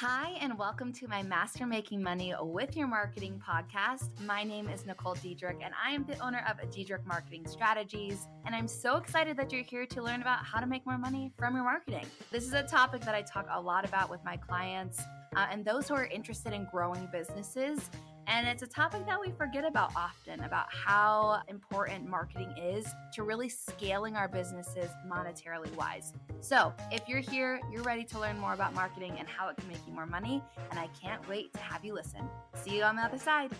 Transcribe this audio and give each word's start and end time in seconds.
Hi, 0.00 0.30
and 0.40 0.56
welcome 0.56 0.94
to 0.94 1.08
my 1.08 1.22
Master 1.22 1.66
Making 1.66 2.02
Money 2.02 2.32
with 2.40 2.74
Your 2.74 2.86
Marketing 2.86 3.38
podcast. 3.46 4.08
My 4.24 4.42
name 4.42 4.66
is 4.70 4.86
Nicole 4.86 5.12
Diedrich, 5.12 5.58
and 5.62 5.74
I 5.78 5.90
am 5.90 6.06
the 6.06 6.18
owner 6.20 6.42
of 6.48 6.56
Diedrich 6.70 7.04
Marketing 7.04 7.46
Strategies. 7.46 8.26
And 8.46 8.54
I'm 8.54 8.66
so 8.66 8.96
excited 8.96 9.36
that 9.36 9.52
you're 9.52 9.62
here 9.62 9.84
to 9.84 10.02
learn 10.02 10.22
about 10.22 10.42
how 10.42 10.58
to 10.58 10.66
make 10.66 10.86
more 10.86 10.96
money 10.96 11.30
from 11.36 11.54
your 11.54 11.64
marketing. 11.64 12.06
This 12.30 12.44
is 12.44 12.54
a 12.54 12.62
topic 12.62 13.02
that 13.02 13.14
I 13.14 13.20
talk 13.20 13.46
a 13.50 13.60
lot 13.60 13.84
about 13.84 14.08
with 14.08 14.24
my 14.24 14.38
clients 14.38 15.02
uh, 15.36 15.48
and 15.50 15.66
those 15.66 15.88
who 15.88 15.94
are 15.96 16.06
interested 16.06 16.54
in 16.54 16.66
growing 16.72 17.06
businesses. 17.12 17.90
And 18.30 18.46
it's 18.46 18.62
a 18.62 18.66
topic 18.68 19.04
that 19.06 19.20
we 19.20 19.32
forget 19.32 19.64
about 19.64 19.90
often 19.96 20.38
about 20.44 20.66
how 20.72 21.42
important 21.48 22.08
marketing 22.08 22.54
is 22.56 22.86
to 23.14 23.24
really 23.24 23.48
scaling 23.48 24.14
our 24.14 24.28
businesses 24.28 24.88
monetarily 25.04 25.74
wise. 25.74 26.12
So, 26.40 26.72
if 26.92 27.08
you're 27.08 27.18
here, 27.18 27.60
you're 27.72 27.82
ready 27.82 28.04
to 28.04 28.20
learn 28.20 28.38
more 28.38 28.54
about 28.54 28.72
marketing 28.72 29.16
and 29.18 29.26
how 29.26 29.48
it 29.48 29.56
can 29.56 29.66
make 29.66 29.84
you 29.84 29.92
more 29.92 30.06
money, 30.06 30.44
and 30.70 30.78
I 30.78 30.86
can't 31.02 31.28
wait 31.28 31.52
to 31.54 31.58
have 31.58 31.84
you 31.84 31.92
listen. 31.92 32.20
See 32.54 32.76
you 32.76 32.84
on 32.84 32.94
the 32.94 33.02
other 33.02 33.18
side. 33.18 33.50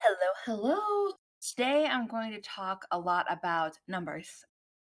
Hello, 0.00 0.32
hello. 0.46 1.12
Today 1.42 1.84
I'm 1.84 2.06
going 2.06 2.32
to 2.32 2.40
talk 2.40 2.86
a 2.90 2.98
lot 2.98 3.26
about 3.28 3.78
numbers. 3.86 4.46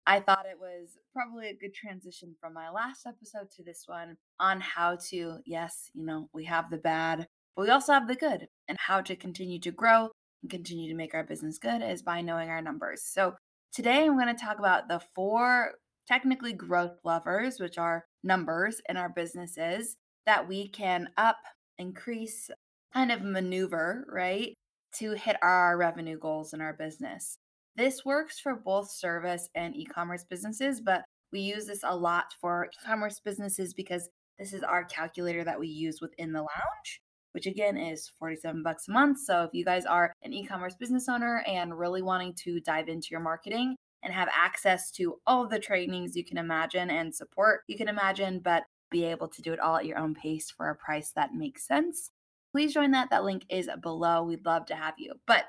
I 0.09 0.21
thought 0.21 0.45
it 0.49 0.57
was 0.57 0.97
probably 1.11 1.49
a 1.49 1.53
good 1.53 1.73
transition 1.73 2.33
from 2.39 2.53
my 2.53 2.69
last 2.69 3.05
episode 3.05 3.51
to 3.57 3.63
this 3.63 3.83
one 3.87 4.15
on 4.39 4.61
how 4.61 4.95
to, 5.09 5.39
yes, 5.45 5.91
you 5.93 6.05
know, 6.05 6.29
we 6.33 6.45
have 6.45 6.69
the 6.69 6.77
bad, 6.77 7.27
but 7.57 7.63
we 7.63 7.69
also 7.69 7.91
have 7.91 8.07
the 8.07 8.15
good, 8.15 8.47
and 8.69 8.77
how 8.79 9.01
to 9.01 9.17
continue 9.17 9.59
to 9.59 9.71
grow 9.71 10.11
and 10.41 10.49
continue 10.49 10.89
to 10.89 10.95
make 10.95 11.13
our 11.13 11.25
business 11.25 11.57
good 11.57 11.81
is 11.81 12.03
by 12.03 12.21
knowing 12.21 12.47
our 12.49 12.61
numbers. 12.61 13.03
So 13.03 13.35
today 13.73 14.05
I'm 14.05 14.17
going 14.17 14.33
to 14.33 14.41
talk 14.41 14.59
about 14.59 14.87
the 14.87 15.01
four 15.13 15.73
technically 16.07 16.53
growth 16.53 16.99
levers, 17.03 17.59
which 17.59 17.77
are 17.77 18.05
numbers 18.23 18.81
in 18.87 18.95
our 18.95 19.09
businesses 19.09 19.97
that 20.25 20.47
we 20.47 20.69
can 20.69 21.09
up, 21.17 21.39
increase, 21.77 22.49
kind 22.93 23.11
of 23.11 23.23
maneuver, 23.23 24.05
right, 24.09 24.53
to 24.99 25.11
hit 25.11 25.35
our 25.41 25.75
revenue 25.75 26.17
goals 26.17 26.53
in 26.53 26.61
our 26.61 26.71
business. 26.71 27.39
This 27.77 28.03
works 28.03 28.39
for 28.39 28.55
both 28.55 28.89
service 28.89 29.49
and 29.53 29.75
e 29.75 29.85
commerce 29.85 30.25
businesses, 30.27 30.81
but 30.81 31.03
we 31.31 31.41
use 31.41 31.67
this 31.67 31.81
a 31.83 31.95
lot 31.95 32.33
for 32.41 32.65
e 32.65 32.77
commerce 32.83 33.21
businesses 33.23 33.75
because 33.75 34.09
this 34.39 34.51
is 34.51 34.63
our 34.63 34.83
calculator 34.85 35.43
that 35.43 35.59
we 35.59 35.67
use 35.67 36.01
within 36.01 36.31
the 36.31 36.39
lounge, 36.39 37.01
which 37.33 37.45
again 37.45 37.77
is 37.77 38.11
47 38.17 38.63
bucks 38.63 38.87
a 38.87 38.91
month. 38.91 39.19
So 39.19 39.43
if 39.43 39.51
you 39.53 39.63
guys 39.63 39.85
are 39.85 40.11
an 40.23 40.33
e 40.33 40.43
commerce 40.43 40.75
business 40.75 41.07
owner 41.07 41.43
and 41.45 41.77
really 41.77 42.01
wanting 42.01 42.33
to 42.45 42.59
dive 42.61 42.89
into 42.89 43.09
your 43.11 43.19
marketing 43.19 43.75
and 44.01 44.11
have 44.11 44.29
access 44.33 44.89
to 44.91 45.19
all 45.27 45.47
the 45.47 45.59
trainings 45.59 46.15
you 46.15 46.25
can 46.25 46.39
imagine 46.39 46.89
and 46.89 47.13
support 47.13 47.61
you 47.67 47.77
can 47.77 47.89
imagine, 47.89 48.39
but 48.39 48.63
be 48.89 49.03
able 49.03 49.27
to 49.27 49.41
do 49.43 49.53
it 49.53 49.59
all 49.59 49.77
at 49.77 49.85
your 49.85 49.99
own 49.99 50.15
pace 50.15 50.49
for 50.49 50.69
a 50.69 50.75
price 50.75 51.11
that 51.15 51.35
makes 51.35 51.67
sense, 51.67 52.09
please 52.51 52.73
join 52.73 52.89
that. 52.91 53.11
That 53.11 53.23
link 53.23 53.43
is 53.49 53.69
below. 53.83 54.23
We'd 54.23 54.45
love 54.45 54.65
to 54.67 54.75
have 54.75 54.95
you. 54.97 55.13
But 55.27 55.45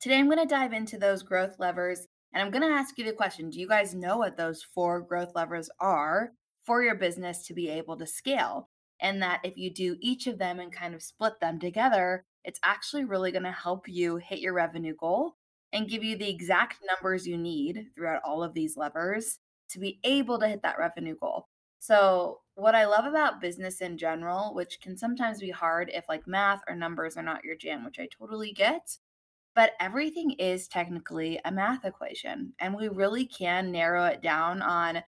Today, 0.00 0.16
I'm 0.16 0.26
going 0.26 0.38
to 0.38 0.46
dive 0.46 0.72
into 0.72 0.96
those 0.96 1.24
growth 1.24 1.56
levers 1.58 2.06
and 2.32 2.40
I'm 2.40 2.52
going 2.52 2.62
to 2.62 2.72
ask 2.72 2.96
you 2.96 3.04
the 3.04 3.12
question 3.12 3.50
Do 3.50 3.58
you 3.58 3.66
guys 3.66 3.94
know 3.94 4.18
what 4.18 4.36
those 4.36 4.62
four 4.62 5.00
growth 5.00 5.32
levers 5.34 5.68
are 5.80 6.30
for 6.64 6.84
your 6.84 6.94
business 6.94 7.44
to 7.46 7.54
be 7.54 7.68
able 7.68 7.96
to 7.98 8.06
scale? 8.06 8.68
And 9.00 9.20
that 9.22 9.40
if 9.42 9.56
you 9.56 9.74
do 9.74 9.96
each 10.00 10.28
of 10.28 10.38
them 10.38 10.60
and 10.60 10.72
kind 10.72 10.94
of 10.94 11.02
split 11.02 11.40
them 11.40 11.58
together, 11.58 12.24
it's 12.44 12.60
actually 12.62 13.06
really 13.06 13.32
going 13.32 13.42
to 13.42 13.50
help 13.50 13.88
you 13.88 14.18
hit 14.18 14.38
your 14.38 14.54
revenue 14.54 14.94
goal 14.94 15.34
and 15.72 15.88
give 15.88 16.04
you 16.04 16.16
the 16.16 16.30
exact 16.30 16.76
numbers 16.86 17.26
you 17.26 17.36
need 17.36 17.86
throughout 17.96 18.22
all 18.24 18.44
of 18.44 18.54
these 18.54 18.76
levers 18.76 19.38
to 19.70 19.80
be 19.80 19.98
able 20.04 20.38
to 20.38 20.46
hit 20.46 20.62
that 20.62 20.78
revenue 20.78 21.16
goal. 21.20 21.46
So, 21.80 22.38
what 22.54 22.76
I 22.76 22.86
love 22.86 23.04
about 23.04 23.40
business 23.40 23.80
in 23.80 23.98
general, 23.98 24.54
which 24.54 24.78
can 24.80 24.96
sometimes 24.96 25.40
be 25.40 25.50
hard 25.50 25.90
if 25.92 26.04
like 26.08 26.26
math 26.28 26.60
or 26.68 26.76
numbers 26.76 27.16
are 27.16 27.22
not 27.22 27.44
your 27.44 27.56
jam, 27.56 27.84
which 27.84 27.98
I 27.98 28.08
totally 28.16 28.52
get, 28.52 28.98
but 29.58 29.72
everything 29.80 30.30
is 30.38 30.68
technically 30.68 31.40
a 31.44 31.50
math 31.50 31.84
equation 31.84 32.52
and 32.60 32.72
we 32.72 32.86
really 32.86 33.26
can 33.26 33.72
narrow 33.72 34.04
it 34.04 34.22
down 34.22 34.62
on 34.62 35.02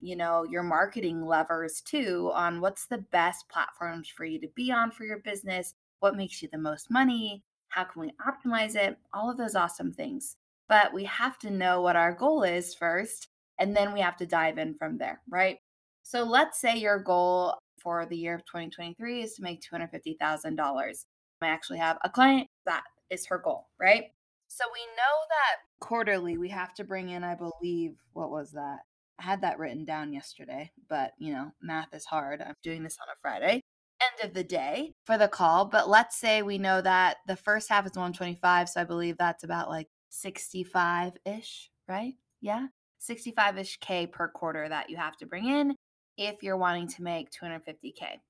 you 0.00 0.16
know 0.16 0.42
your 0.42 0.64
marketing 0.64 1.24
levers 1.24 1.80
too 1.82 2.28
on 2.34 2.60
what's 2.60 2.88
the 2.88 2.98
best 3.12 3.48
platforms 3.48 4.08
for 4.08 4.24
you 4.24 4.40
to 4.40 4.48
be 4.56 4.72
on 4.72 4.90
for 4.90 5.04
your 5.04 5.20
business 5.20 5.74
what 6.00 6.16
makes 6.16 6.42
you 6.42 6.48
the 6.50 6.58
most 6.58 6.90
money 6.90 7.44
how 7.68 7.84
can 7.84 8.02
we 8.02 8.12
optimize 8.26 8.74
it 8.74 8.98
all 9.14 9.30
of 9.30 9.38
those 9.38 9.54
awesome 9.54 9.92
things. 9.92 10.34
But 10.68 10.92
we 10.92 11.04
have 11.04 11.38
to 11.38 11.50
know 11.50 11.80
what 11.80 11.94
our 11.94 12.12
goal 12.12 12.42
is 12.42 12.74
first 12.74 13.28
and 13.60 13.76
then 13.76 13.92
we 13.92 14.00
have 14.00 14.16
to 14.16 14.26
dive 14.26 14.58
in 14.58 14.74
from 14.74 14.98
there 14.98 15.20
right? 15.30 15.58
So 16.02 16.24
let's 16.24 16.60
say 16.60 16.76
your 16.76 16.98
goal 16.98 17.56
for 17.78 18.04
the 18.04 18.16
year 18.16 18.34
of 18.34 18.44
2023 18.46 19.22
is 19.22 19.34
to 19.34 19.42
make 19.42 19.62
$250000 19.62 21.04
i 21.40 21.46
actually 21.46 21.78
have 21.78 21.98
a 22.02 22.10
client 22.10 22.48
that 22.66 22.82
is 23.12 23.26
her 23.26 23.38
goal, 23.38 23.68
right? 23.78 24.06
So 24.48 24.64
we 24.72 24.80
know 24.96 25.16
that 25.28 25.60
quarterly 25.80 26.38
we 26.38 26.48
have 26.48 26.74
to 26.74 26.84
bring 26.84 27.10
in, 27.10 27.22
I 27.22 27.34
believe, 27.34 27.96
what 28.12 28.30
was 28.30 28.52
that? 28.52 28.80
I 29.18 29.22
had 29.22 29.42
that 29.42 29.58
written 29.58 29.84
down 29.84 30.12
yesterday, 30.12 30.72
but 30.88 31.12
you 31.18 31.32
know, 31.32 31.52
math 31.62 31.94
is 31.94 32.04
hard. 32.04 32.42
I'm 32.42 32.54
doing 32.62 32.82
this 32.82 32.98
on 33.00 33.08
a 33.08 33.16
Friday, 33.20 33.62
end 34.00 34.28
of 34.28 34.34
the 34.34 34.44
day 34.44 34.92
for 35.04 35.16
the 35.16 35.28
call. 35.28 35.66
But 35.66 35.88
let's 35.88 36.16
say 36.16 36.42
we 36.42 36.58
know 36.58 36.80
that 36.80 37.18
the 37.26 37.36
first 37.36 37.68
half 37.68 37.86
is 37.86 37.92
125. 37.92 38.68
So 38.68 38.80
I 38.80 38.84
believe 38.84 39.16
that's 39.18 39.44
about 39.44 39.68
like 39.68 39.88
65 40.10 41.12
ish, 41.24 41.70
right? 41.88 42.14
Yeah. 42.40 42.66
65 42.98 43.58
ish 43.58 43.78
K 43.80 44.06
per 44.06 44.28
quarter 44.28 44.68
that 44.68 44.88
you 44.88 44.96
have 44.96 45.16
to 45.18 45.26
bring 45.26 45.46
in 45.46 45.74
if 46.16 46.42
you're 46.42 46.56
wanting 46.56 46.88
to 46.88 47.02
make 47.02 47.30
250K. 47.30 48.20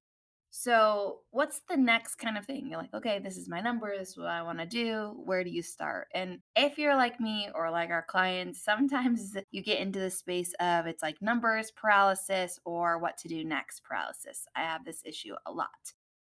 So, 0.54 1.20
what's 1.30 1.62
the 1.70 1.78
next 1.78 2.16
kind 2.16 2.36
of 2.36 2.44
thing? 2.44 2.66
You're 2.68 2.78
like, 2.78 2.92
okay, 2.92 3.18
this 3.18 3.38
is 3.38 3.48
my 3.48 3.62
number. 3.62 3.96
This 3.96 4.10
is 4.10 4.18
what 4.18 4.26
I 4.26 4.42
want 4.42 4.58
to 4.58 4.66
do. 4.66 5.14
Where 5.24 5.42
do 5.42 5.48
you 5.48 5.62
start? 5.62 6.08
And 6.14 6.40
if 6.54 6.76
you're 6.76 6.94
like 6.94 7.18
me 7.18 7.48
or 7.54 7.70
like 7.70 7.88
our 7.88 8.04
clients, 8.06 8.62
sometimes 8.62 9.34
you 9.50 9.62
get 9.62 9.80
into 9.80 9.98
the 9.98 10.10
space 10.10 10.52
of 10.60 10.86
it's 10.86 11.02
like 11.02 11.22
numbers 11.22 11.70
paralysis 11.70 12.60
or 12.66 12.98
what 12.98 13.16
to 13.18 13.28
do 13.28 13.44
next 13.44 13.82
paralysis. 13.82 14.46
I 14.54 14.60
have 14.60 14.84
this 14.84 15.00
issue 15.06 15.34
a 15.46 15.50
lot. 15.50 15.94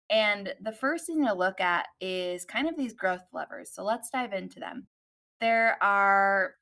And 0.09 0.51
the 0.61 0.72
first 0.72 1.05
thing 1.05 1.23
to 1.23 1.34
look 1.35 1.61
at 1.61 1.85
is 2.01 2.44
kind 2.44 2.67
of 2.67 2.75
these 2.75 2.94
growth 2.95 3.23
levers. 3.34 3.69
So, 3.72 3.84
let's 3.84 4.09
dive 4.09 4.34
into 4.34 4.59
them. 4.59 4.88
There 5.41 5.78
are 5.84 6.55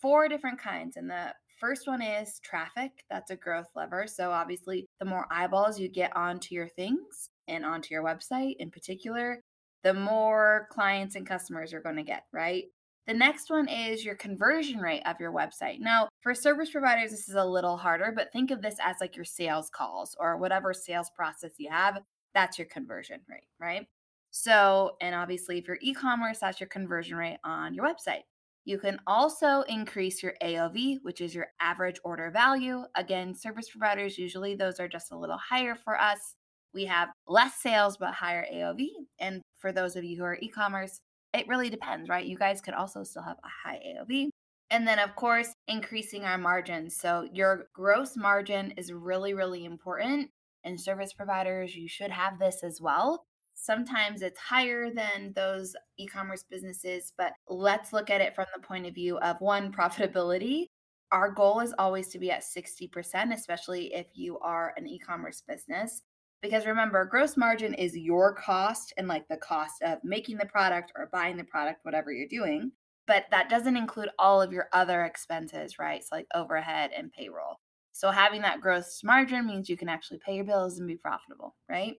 four 0.00 0.28
different 0.28 0.60
kinds, 0.60 0.96
and 0.96 1.10
the 1.10 1.34
First 1.62 1.86
one 1.86 2.02
is 2.02 2.40
traffic. 2.40 3.04
That's 3.08 3.30
a 3.30 3.36
growth 3.36 3.68
lever. 3.76 4.08
So, 4.08 4.32
obviously, 4.32 4.88
the 4.98 5.06
more 5.06 5.26
eyeballs 5.30 5.78
you 5.78 5.88
get 5.88 6.14
onto 6.16 6.56
your 6.56 6.66
things 6.66 7.28
and 7.46 7.64
onto 7.64 7.94
your 7.94 8.02
website 8.02 8.56
in 8.58 8.68
particular, 8.68 9.40
the 9.84 9.94
more 9.94 10.66
clients 10.72 11.14
and 11.14 11.24
customers 11.24 11.70
you're 11.70 11.80
going 11.80 11.96
to 11.96 12.02
get, 12.02 12.24
right? 12.32 12.64
The 13.06 13.14
next 13.14 13.48
one 13.48 13.68
is 13.68 14.04
your 14.04 14.16
conversion 14.16 14.80
rate 14.80 15.02
of 15.06 15.20
your 15.20 15.32
website. 15.32 15.78
Now, 15.78 16.08
for 16.20 16.34
service 16.34 16.70
providers, 16.70 17.12
this 17.12 17.28
is 17.28 17.36
a 17.36 17.44
little 17.44 17.76
harder, 17.76 18.12
but 18.14 18.32
think 18.32 18.50
of 18.50 18.60
this 18.60 18.76
as 18.82 18.96
like 19.00 19.14
your 19.14 19.24
sales 19.24 19.70
calls 19.70 20.16
or 20.18 20.38
whatever 20.38 20.74
sales 20.74 21.10
process 21.14 21.52
you 21.58 21.70
have. 21.70 22.00
That's 22.34 22.58
your 22.58 22.66
conversion 22.66 23.20
rate, 23.30 23.46
right? 23.60 23.86
So, 24.32 24.96
and 25.00 25.14
obviously, 25.14 25.58
if 25.58 25.68
you're 25.68 25.78
e 25.80 25.94
commerce, 25.94 26.40
that's 26.40 26.58
your 26.58 26.68
conversion 26.68 27.16
rate 27.16 27.38
on 27.44 27.72
your 27.72 27.84
website. 27.84 28.22
You 28.64 28.78
can 28.78 29.00
also 29.06 29.62
increase 29.62 30.22
your 30.22 30.34
AOV, 30.42 30.98
which 31.02 31.20
is 31.20 31.34
your 31.34 31.48
average 31.60 31.98
order 32.04 32.30
value. 32.30 32.84
Again, 32.94 33.34
service 33.34 33.68
providers, 33.68 34.18
usually 34.18 34.54
those 34.54 34.78
are 34.78 34.88
just 34.88 35.10
a 35.10 35.18
little 35.18 35.38
higher 35.38 35.74
for 35.74 36.00
us. 36.00 36.36
We 36.72 36.84
have 36.86 37.08
less 37.26 37.56
sales, 37.56 37.96
but 37.96 38.14
higher 38.14 38.46
AOV. 38.52 38.88
And 39.18 39.42
for 39.58 39.72
those 39.72 39.96
of 39.96 40.04
you 40.04 40.16
who 40.16 40.24
are 40.24 40.38
e 40.40 40.48
commerce, 40.48 41.00
it 41.34 41.48
really 41.48 41.70
depends, 41.70 42.08
right? 42.08 42.24
You 42.24 42.38
guys 42.38 42.60
could 42.60 42.74
also 42.74 43.02
still 43.02 43.22
have 43.22 43.38
a 43.42 43.68
high 43.68 43.80
AOV. 43.84 44.28
And 44.70 44.86
then, 44.86 44.98
of 44.98 45.14
course, 45.16 45.52
increasing 45.68 46.24
our 46.24 46.38
margins. 46.38 46.96
So, 46.96 47.28
your 47.32 47.66
gross 47.74 48.16
margin 48.16 48.72
is 48.76 48.92
really, 48.92 49.34
really 49.34 49.64
important. 49.64 50.30
And 50.64 50.80
service 50.80 51.12
providers, 51.12 51.74
you 51.74 51.88
should 51.88 52.10
have 52.10 52.38
this 52.38 52.62
as 52.62 52.80
well. 52.80 53.24
Sometimes 53.62 54.22
it's 54.22 54.40
higher 54.40 54.90
than 54.90 55.32
those 55.36 55.76
e 55.96 56.04
commerce 56.08 56.42
businesses, 56.42 57.12
but 57.16 57.32
let's 57.48 57.92
look 57.92 58.10
at 58.10 58.20
it 58.20 58.34
from 58.34 58.46
the 58.52 58.60
point 58.60 58.86
of 58.86 58.94
view 58.94 59.18
of 59.18 59.40
one, 59.40 59.72
profitability. 59.78 60.66
Our 61.12 61.30
goal 61.30 61.60
is 61.60 61.72
always 61.78 62.08
to 62.08 62.18
be 62.18 62.32
at 62.32 62.42
60%, 62.42 63.32
especially 63.32 63.94
if 63.94 64.08
you 64.14 64.40
are 64.40 64.74
an 64.76 64.88
e 64.88 64.98
commerce 64.98 65.44
business. 65.46 66.02
Because 66.42 66.66
remember, 66.66 67.04
gross 67.04 67.36
margin 67.36 67.72
is 67.74 67.96
your 67.96 68.34
cost 68.34 68.92
and 68.96 69.06
like 69.06 69.28
the 69.28 69.36
cost 69.36 69.80
of 69.82 69.98
making 70.02 70.38
the 70.38 70.46
product 70.46 70.90
or 70.96 71.08
buying 71.12 71.36
the 71.36 71.44
product, 71.44 71.84
whatever 71.84 72.10
you're 72.10 72.26
doing. 72.26 72.72
But 73.06 73.26
that 73.30 73.48
doesn't 73.48 73.76
include 73.76 74.08
all 74.18 74.42
of 74.42 74.52
your 74.52 74.66
other 74.72 75.04
expenses, 75.04 75.78
right? 75.78 76.02
So, 76.02 76.16
like 76.16 76.26
overhead 76.34 76.90
and 76.96 77.12
payroll. 77.12 77.60
So, 77.92 78.10
having 78.10 78.42
that 78.42 78.60
gross 78.60 79.04
margin 79.04 79.46
means 79.46 79.68
you 79.68 79.76
can 79.76 79.88
actually 79.88 80.18
pay 80.26 80.34
your 80.34 80.44
bills 80.44 80.80
and 80.80 80.88
be 80.88 80.96
profitable, 80.96 81.54
right? 81.68 81.94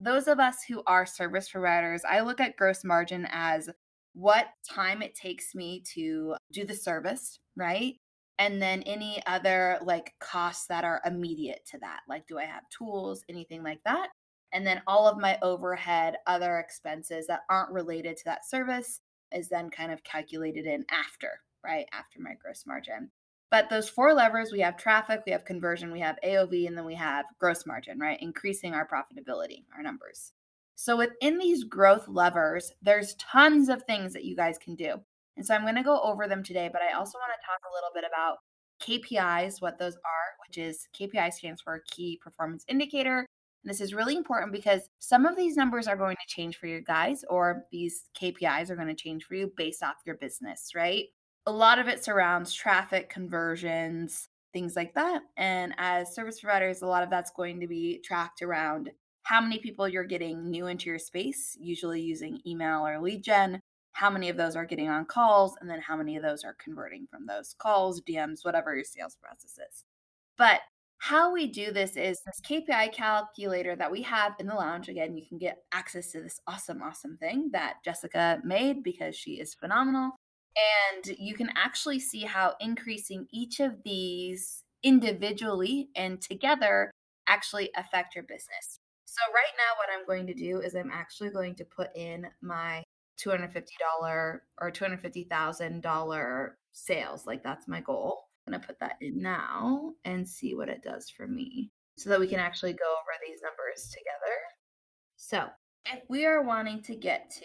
Those 0.00 0.28
of 0.28 0.38
us 0.38 0.62
who 0.68 0.82
are 0.86 1.06
service 1.06 1.48
providers, 1.48 2.02
I 2.08 2.20
look 2.20 2.40
at 2.40 2.56
gross 2.56 2.84
margin 2.84 3.26
as 3.30 3.68
what 4.14 4.46
time 4.68 5.02
it 5.02 5.14
takes 5.14 5.54
me 5.54 5.82
to 5.94 6.36
do 6.52 6.64
the 6.64 6.74
service, 6.74 7.38
right? 7.56 7.96
and 8.38 8.62
then 8.62 8.82
any 8.82 9.20
other 9.26 9.78
like 9.82 10.14
costs 10.20 10.66
that 10.68 10.84
are 10.84 11.02
immediate 11.04 11.60
to 11.70 11.78
that. 11.78 12.00
Like, 12.08 12.26
do 12.26 12.38
I 12.38 12.44
have 12.44 12.62
tools, 12.70 13.24
anything 13.28 13.62
like 13.62 13.80
that? 13.84 14.08
And 14.52 14.66
then 14.66 14.80
all 14.86 15.06
of 15.06 15.18
my 15.18 15.38
overhead, 15.42 16.16
other 16.26 16.58
expenses 16.58 17.26
that 17.26 17.40
aren't 17.50 17.72
related 17.72 18.16
to 18.16 18.22
that 18.26 18.48
service 18.48 19.00
is 19.32 19.48
then 19.48 19.70
kind 19.70 19.92
of 19.92 20.02
calculated 20.04 20.66
in 20.66 20.86
after, 20.90 21.40
right? 21.64 21.86
After 21.92 22.20
my 22.20 22.32
gross 22.42 22.64
margin. 22.66 23.10
But 23.50 23.70
those 23.70 23.88
four 23.88 24.12
levers 24.12 24.52
we 24.52 24.60
have 24.60 24.76
traffic, 24.76 25.22
we 25.24 25.32
have 25.32 25.44
conversion, 25.44 25.90
we 25.90 26.00
have 26.00 26.18
AOV, 26.24 26.66
and 26.66 26.76
then 26.76 26.84
we 26.84 26.94
have 26.94 27.24
gross 27.38 27.64
margin, 27.66 27.98
right? 27.98 28.20
Increasing 28.20 28.74
our 28.74 28.86
profitability, 28.86 29.64
our 29.74 29.82
numbers. 29.82 30.32
So 30.74 30.96
within 30.96 31.38
these 31.38 31.64
growth 31.64 32.06
levers, 32.08 32.72
there's 32.82 33.14
tons 33.14 33.68
of 33.68 33.82
things 33.82 34.12
that 34.12 34.24
you 34.24 34.36
guys 34.36 34.58
can 34.58 34.74
do. 34.74 34.96
And 35.36 35.46
so 35.46 35.54
I'm 35.54 35.62
going 35.62 35.76
to 35.76 35.82
go 35.82 36.00
over 36.02 36.28
them 36.28 36.42
today, 36.42 36.68
but 36.72 36.82
I 36.82 36.96
also 36.96 37.18
want 37.18 37.32
to 37.32 37.46
talk 37.46 37.60
a 37.64 37.74
little 37.74 37.90
bit 37.94 38.04
about 38.08 38.38
KPIs, 38.82 39.60
what 39.60 39.78
those 39.78 39.94
are, 39.94 40.36
which 40.46 40.58
is 40.58 40.86
KPI 40.98 41.32
stands 41.32 41.60
for 41.60 41.82
key 41.90 42.20
performance 42.22 42.64
indicator. 42.68 43.18
And 43.18 43.70
this 43.70 43.80
is 43.80 43.94
really 43.94 44.16
important 44.16 44.52
because 44.52 44.82
some 44.98 45.26
of 45.26 45.36
these 45.36 45.56
numbers 45.56 45.88
are 45.88 45.96
going 45.96 46.16
to 46.16 46.34
change 46.34 46.56
for 46.58 46.66
you 46.66 46.80
guys, 46.80 47.24
or 47.28 47.64
these 47.72 48.04
KPIs 48.20 48.70
are 48.70 48.76
going 48.76 48.88
to 48.88 48.94
change 48.94 49.24
for 49.24 49.34
you 49.34 49.52
based 49.56 49.82
off 49.82 49.96
your 50.06 50.16
business, 50.16 50.72
right? 50.76 51.06
A 51.48 51.52
lot 51.52 51.78
of 51.78 51.88
it 51.88 52.04
surrounds 52.04 52.52
traffic 52.52 53.08
conversions, 53.08 54.28
things 54.52 54.76
like 54.76 54.92
that. 54.94 55.22
And 55.38 55.72
as 55.78 56.14
service 56.14 56.40
providers, 56.40 56.82
a 56.82 56.86
lot 56.86 57.02
of 57.02 57.08
that's 57.08 57.30
going 57.30 57.58
to 57.60 57.66
be 57.66 58.02
tracked 58.04 58.42
around 58.42 58.90
how 59.22 59.40
many 59.40 59.58
people 59.58 59.88
you're 59.88 60.04
getting 60.04 60.50
new 60.50 60.66
into 60.66 60.90
your 60.90 60.98
space, 60.98 61.56
usually 61.58 62.02
using 62.02 62.42
email 62.46 62.86
or 62.86 63.00
lead 63.00 63.24
gen, 63.24 63.60
how 63.92 64.10
many 64.10 64.28
of 64.28 64.36
those 64.36 64.56
are 64.56 64.66
getting 64.66 64.90
on 64.90 65.06
calls, 65.06 65.56
and 65.62 65.70
then 65.70 65.80
how 65.80 65.96
many 65.96 66.18
of 66.18 66.22
those 66.22 66.44
are 66.44 66.54
converting 66.62 67.06
from 67.10 67.24
those 67.24 67.54
calls, 67.58 68.02
DMs, 68.02 68.44
whatever 68.44 68.74
your 68.74 68.84
sales 68.84 69.16
process 69.22 69.52
is. 69.52 69.84
But 70.36 70.60
how 70.98 71.32
we 71.32 71.46
do 71.46 71.72
this 71.72 71.96
is 71.96 72.20
this 72.26 72.42
KPI 72.42 72.92
calculator 72.92 73.74
that 73.74 73.90
we 73.90 74.02
have 74.02 74.34
in 74.38 74.48
the 74.48 74.54
lounge. 74.54 74.90
Again, 74.90 75.16
you 75.16 75.24
can 75.26 75.38
get 75.38 75.62
access 75.72 76.12
to 76.12 76.20
this 76.20 76.40
awesome, 76.46 76.82
awesome 76.82 77.16
thing 77.16 77.48
that 77.52 77.76
Jessica 77.82 78.38
made 78.44 78.82
because 78.82 79.16
she 79.16 79.40
is 79.40 79.54
phenomenal. 79.54 80.10
And 80.94 81.16
you 81.18 81.34
can 81.34 81.50
actually 81.56 82.00
see 82.00 82.22
how 82.22 82.54
increasing 82.60 83.26
each 83.32 83.60
of 83.60 83.82
these 83.84 84.64
individually 84.82 85.88
and 85.94 86.20
together 86.20 86.90
actually 87.26 87.70
affect 87.76 88.14
your 88.14 88.24
business. 88.24 88.80
So, 89.04 89.20
right 89.32 89.52
now, 89.56 89.74
what 89.78 89.88
I'm 89.92 90.06
going 90.06 90.26
to 90.26 90.34
do 90.34 90.60
is 90.60 90.74
I'm 90.74 90.90
actually 90.92 91.30
going 91.30 91.54
to 91.56 91.64
put 91.64 91.88
in 91.96 92.26
my 92.42 92.82
$250 93.20 93.64
or 94.00 94.42
$250,000 94.62 96.48
sales. 96.72 97.26
Like, 97.26 97.42
that's 97.42 97.68
my 97.68 97.80
goal. 97.80 98.24
I'm 98.46 98.52
going 98.52 98.60
to 98.60 98.66
put 98.66 98.80
that 98.80 98.96
in 99.00 99.20
now 99.20 99.92
and 100.04 100.28
see 100.28 100.54
what 100.54 100.68
it 100.68 100.82
does 100.82 101.10
for 101.10 101.26
me 101.26 101.70
so 101.96 102.10
that 102.10 102.20
we 102.20 102.28
can 102.28 102.38
actually 102.38 102.72
go 102.72 102.84
over 102.84 103.10
these 103.26 103.40
numbers 103.42 103.88
together. 103.90 104.36
So, 105.16 105.48
if 105.86 106.02
we 106.08 106.26
are 106.26 106.42
wanting 106.42 106.82
to 106.82 106.94
get 106.94 107.30
to 107.30 107.44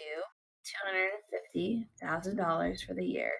$250,000 2.04 2.86
for 2.86 2.94
the 2.94 3.04
year. 3.04 3.32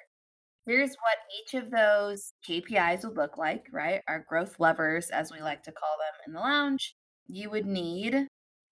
Here's 0.66 0.90
what 0.90 1.18
each 1.38 1.54
of 1.62 1.70
those 1.70 2.32
KPIs 2.48 3.04
would 3.04 3.16
look 3.16 3.36
like, 3.36 3.66
right? 3.72 4.00
Our 4.08 4.24
growth 4.26 4.58
levers, 4.58 5.10
as 5.10 5.30
we 5.30 5.40
like 5.40 5.62
to 5.64 5.72
call 5.72 5.96
them 5.98 6.20
in 6.26 6.32
the 6.32 6.40
lounge. 6.40 6.94
You 7.26 7.50
would 7.50 7.66
need, 7.66 8.14
if 8.14 8.28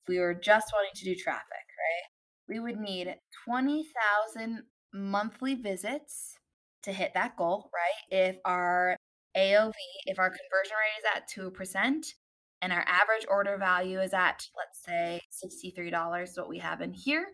we 0.08 0.18
were 0.18 0.34
just 0.34 0.72
wanting 0.72 0.92
to 0.94 1.04
do 1.04 1.14
traffic, 1.14 1.44
right? 1.50 2.08
We 2.48 2.60
would 2.60 2.78
need 2.78 3.14
20,000 3.46 4.62
monthly 4.94 5.54
visits 5.54 6.36
to 6.82 6.92
hit 6.92 7.12
that 7.14 7.36
goal, 7.36 7.70
right? 7.74 8.28
If 8.28 8.36
our 8.44 8.96
AOV, 9.36 9.72
if 10.06 10.18
our 10.18 10.30
conversion 10.30 10.76
rate 10.76 10.98
is 10.98 11.04
at 11.14 11.28
2% 11.28 12.14
and 12.62 12.72
our 12.72 12.84
average 12.86 13.26
order 13.28 13.56
value 13.58 14.00
is 14.00 14.12
at, 14.12 14.48
let's 14.56 14.82
say, 14.84 15.20
$63, 15.44 16.38
what 16.38 16.48
we 16.48 16.58
have 16.58 16.80
in 16.80 16.92
here, 16.92 17.26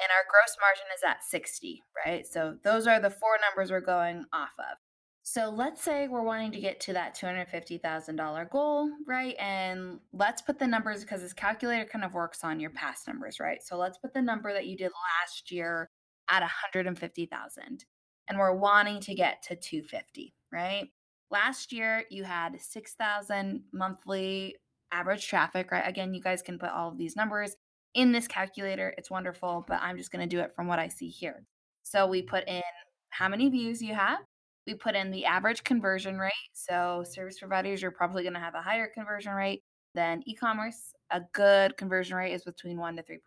and 0.00 0.10
our 0.10 0.24
gross 0.28 0.56
margin 0.60 0.86
is 0.94 1.02
at 1.08 1.22
60, 1.22 1.82
right? 2.04 2.26
So 2.26 2.56
those 2.64 2.86
are 2.86 3.00
the 3.00 3.10
four 3.10 3.36
numbers 3.40 3.70
we're 3.70 3.80
going 3.80 4.24
off 4.32 4.52
of. 4.58 4.78
So 5.26 5.48
let's 5.48 5.82
say 5.82 6.06
we're 6.06 6.22
wanting 6.22 6.52
to 6.52 6.60
get 6.60 6.80
to 6.80 6.92
that 6.92 7.16
$250,000 7.16 8.50
goal, 8.50 8.90
right? 9.08 9.34
And 9.38 10.00
let's 10.12 10.42
put 10.42 10.58
the 10.58 10.66
numbers 10.66 11.00
because 11.00 11.22
this 11.22 11.32
calculator 11.32 11.86
kind 11.86 12.04
of 12.04 12.12
works 12.12 12.44
on 12.44 12.60
your 12.60 12.70
past 12.70 13.08
numbers, 13.08 13.40
right? 13.40 13.62
So 13.62 13.78
let's 13.78 13.96
put 13.96 14.12
the 14.12 14.20
number 14.20 14.52
that 14.52 14.66
you 14.66 14.76
did 14.76 14.92
last 15.22 15.50
year 15.50 15.88
at 16.28 16.42
150,000 16.42 17.84
and 18.28 18.38
we're 18.38 18.52
wanting 18.52 19.00
to 19.00 19.14
get 19.14 19.42
to 19.44 19.56
250, 19.56 20.34
right? 20.52 20.88
Last 21.30 21.72
year 21.72 22.04
you 22.10 22.24
had 22.24 22.60
6,000 22.60 23.62
monthly 23.72 24.56
average 24.92 25.26
traffic, 25.26 25.70
right? 25.72 25.88
Again, 25.88 26.12
you 26.12 26.20
guys 26.20 26.42
can 26.42 26.58
put 26.58 26.70
all 26.70 26.90
of 26.90 26.98
these 26.98 27.16
numbers 27.16 27.56
in 27.94 28.12
this 28.12 28.28
calculator. 28.28 28.94
It's 28.98 29.10
wonderful, 29.10 29.64
but 29.66 29.80
I'm 29.80 29.96
just 29.96 30.10
going 30.10 30.28
to 30.28 30.36
do 30.36 30.42
it 30.42 30.52
from 30.54 30.66
what 30.66 30.78
I 30.78 30.88
see 30.88 31.08
here. 31.08 31.44
So 31.82 32.06
we 32.06 32.22
put 32.22 32.46
in 32.48 32.62
how 33.10 33.28
many 33.28 33.48
views 33.48 33.80
you 33.80 33.94
have. 33.94 34.18
We 34.66 34.74
put 34.74 34.94
in 34.94 35.10
the 35.10 35.24
average 35.24 35.62
conversion 35.64 36.18
rate. 36.18 36.32
So 36.52 37.04
service 37.08 37.38
providers, 37.38 37.82
you're 37.82 37.90
probably 37.90 38.22
going 38.22 38.34
to 38.34 38.40
have 38.40 38.54
a 38.54 38.62
higher 38.62 38.88
conversion 38.92 39.32
rate 39.32 39.62
than 39.94 40.22
e-commerce. 40.26 40.92
A 41.10 41.20
good 41.32 41.76
conversion 41.76 42.16
rate 42.16 42.32
is 42.32 42.44
between 42.44 42.78
1 42.78 42.96
to 42.96 43.02
3%. 43.02 43.18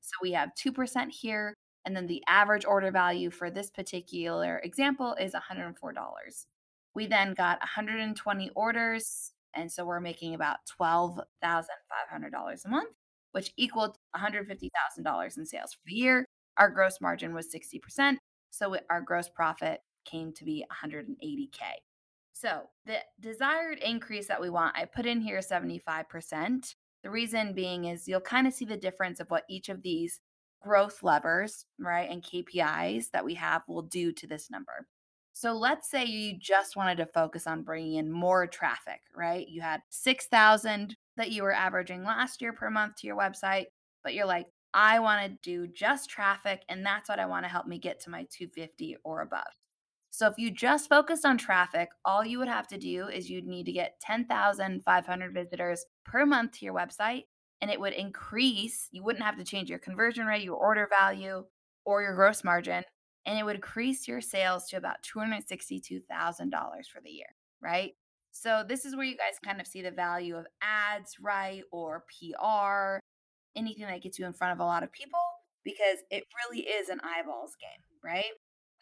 So 0.00 0.12
we 0.20 0.32
have 0.32 0.50
2% 0.58 1.10
here. 1.10 1.54
And 1.84 1.94
then 1.96 2.06
the 2.06 2.22
average 2.26 2.64
order 2.64 2.90
value 2.90 3.30
for 3.30 3.50
this 3.50 3.70
particular 3.70 4.60
example 4.64 5.14
is 5.20 5.32
$104. 5.34 5.74
We 6.94 7.06
then 7.06 7.34
got 7.34 7.58
120 7.60 8.50
orders. 8.54 9.32
And 9.54 9.70
so 9.70 9.84
we're 9.84 10.00
making 10.00 10.34
about 10.34 10.58
$12,500 10.80 12.64
a 12.64 12.68
month 12.68 12.88
which 13.32 13.52
equaled 13.56 13.96
$150,000 14.16 15.38
in 15.38 15.46
sales 15.46 15.72
for 15.72 15.80
the 15.86 15.94
year. 15.94 16.24
Our 16.56 16.70
gross 16.70 17.00
margin 17.00 17.34
was 17.34 17.52
60%. 17.52 18.16
So 18.50 18.76
our 18.90 19.00
gross 19.00 19.28
profit 19.28 19.80
came 20.04 20.32
to 20.34 20.44
be 20.44 20.64
180K. 20.70 21.58
So 22.32 22.62
the 22.86 22.98
desired 23.20 23.78
increase 23.78 24.26
that 24.28 24.40
we 24.40 24.50
want, 24.50 24.76
I 24.76 24.84
put 24.84 25.06
in 25.06 25.20
here 25.20 25.38
75%. 25.38 26.74
The 27.02 27.10
reason 27.10 27.54
being 27.54 27.86
is 27.86 28.06
you'll 28.06 28.20
kind 28.20 28.46
of 28.46 28.52
see 28.52 28.64
the 28.64 28.76
difference 28.76 29.20
of 29.20 29.30
what 29.30 29.44
each 29.48 29.68
of 29.68 29.82
these 29.82 30.20
growth 30.60 31.02
levers, 31.02 31.66
right, 31.78 32.08
and 32.08 32.22
KPIs 32.22 33.10
that 33.12 33.24
we 33.24 33.34
have 33.34 33.62
will 33.66 33.82
do 33.82 34.12
to 34.12 34.26
this 34.26 34.50
number. 34.50 34.86
So 35.32 35.52
let's 35.52 35.90
say 35.90 36.04
you 36.04 36.38
just 36.38 36.76
wanted 36.76 36.96
to 36.98 37.06
focus 37.06 37.46
on 37.46 37.62
bringing 37.62 37.94
in 37.94 38.12
more 38.12 38.46
traffic, 38.46 39.00
right? 39.16 39.48
You 39.48 39.62
had 39.62 39.80
6,000 39.90 40.96
that 41.16 41.30
you 41.30 41.42
were 41.42 41.52
averaging 41.52 42.04
last 42.04 42.40
year 42.40 42.52
per 42.52 42.70
month 42.70 42.96
to 42.96 43.06
your 43.06 43.16
website, 43.16 43.66
but 44.02 44.14
you're 44.14 44.26
like, 44.26 44.46
I 44.74 45.00
want 45.00 45.22
to 45.26 45.38
do 45.42 45.66
just 45.66 46.08
traffic 46.08 46.62
and 46.68 46.84
that's 46.84 47.08
what 47.08 47.18
I 47.18 47.26
want 47.26 47.44
to 47.44 47.50
help 47.50 47.66
me 47.66 47.78
get 47.78 48.00
to 48.00 48.10
my 48.10 48.26
250 48.30 48.96
or 49.04 49.20
above. 49.20 49.52
So 50.10 50.26
if 50.26 50.34
you 50.38 50.50
just 50.50 50.88
focused 50.88 51.24
on 51.24 51.38
traffic, 51.38 51.88
all 52.04 52.24
you 52.24 52.38
would 52.38 52.48
have 52.48 52.68
to 52.68 52.78
do 52.78 53.08
is 53.08 53.30
you'd 53.30 53.46
need 53.46 53.64
to 53.66 53.72
get 53.72 54.00
10,500 54.00 55.34
visitors 55.34 55.84
per 56.04 56.26
month 56.26 56.52
to 56.52 56.64
your 56.64 56.74
website 56.74 57.24
and 57.60 57.70
it 57.70 57.80
would 57.80 57.94
increase. 57.94 58.88
You 58.92 59.02
wouldn't 59.02 59.24
have 59.24 59.38
to 59.38 59.44
change 59.44 59.70
your 59.70 59.78
conversion 59.78 60.26
rate, 60.26 60.42
your 60.42 60.56
order 60.56 60.88
value, 60.90 61.44
or 61.84 62.02
your 62.02 62.14
gross 62.14 62.44
margin, 62.44 62.84
and 63.26 63.38
it 63.38 63.44
would 63.44 63.56
increase 63.56 64.06
your 64.06 64.20
sales 64.20 64.68
to 64.68 64.76
about 64.76 65.02
$262,000 65.02 66.02
for 66.86 67.00
the 67.02 67.10
year, 67.10 67.26
right? 67.60 67.92
So 68.32 68.64
this 68.66 68.84
is 68.84 68.96
where 68.96 69.04
you 69.04 69.16
guys 69.16 69.38
kind 69.44 69.60
of 69.60 69.66
see 69.66 69.82
the 69.82 69.90
value 69.90 70.36
of 70.36 70.46
ads, 70.62 71.16
right? 71.20 71.62
Or 71.70 72.04
PR, 72.08 72.98
anything 73.54 73.86
that 73.86 74.02
gets 74.02 74.18
you 74.18 74.26
in 74.26 74.32
front 74.32 74.54
of 74.54 74.60
a 74.60 74.64
lot 74.64 74.82
of 74.82 74.90
people 74.90 75.20
because 75.64 75.98
it 76.10 76.24
really 76.44 76.64
is 76.64 76.88
an 76.88 76.98
eyeballs 77.04 77.56
game, 77.60 77.82
right? 78.02 78.32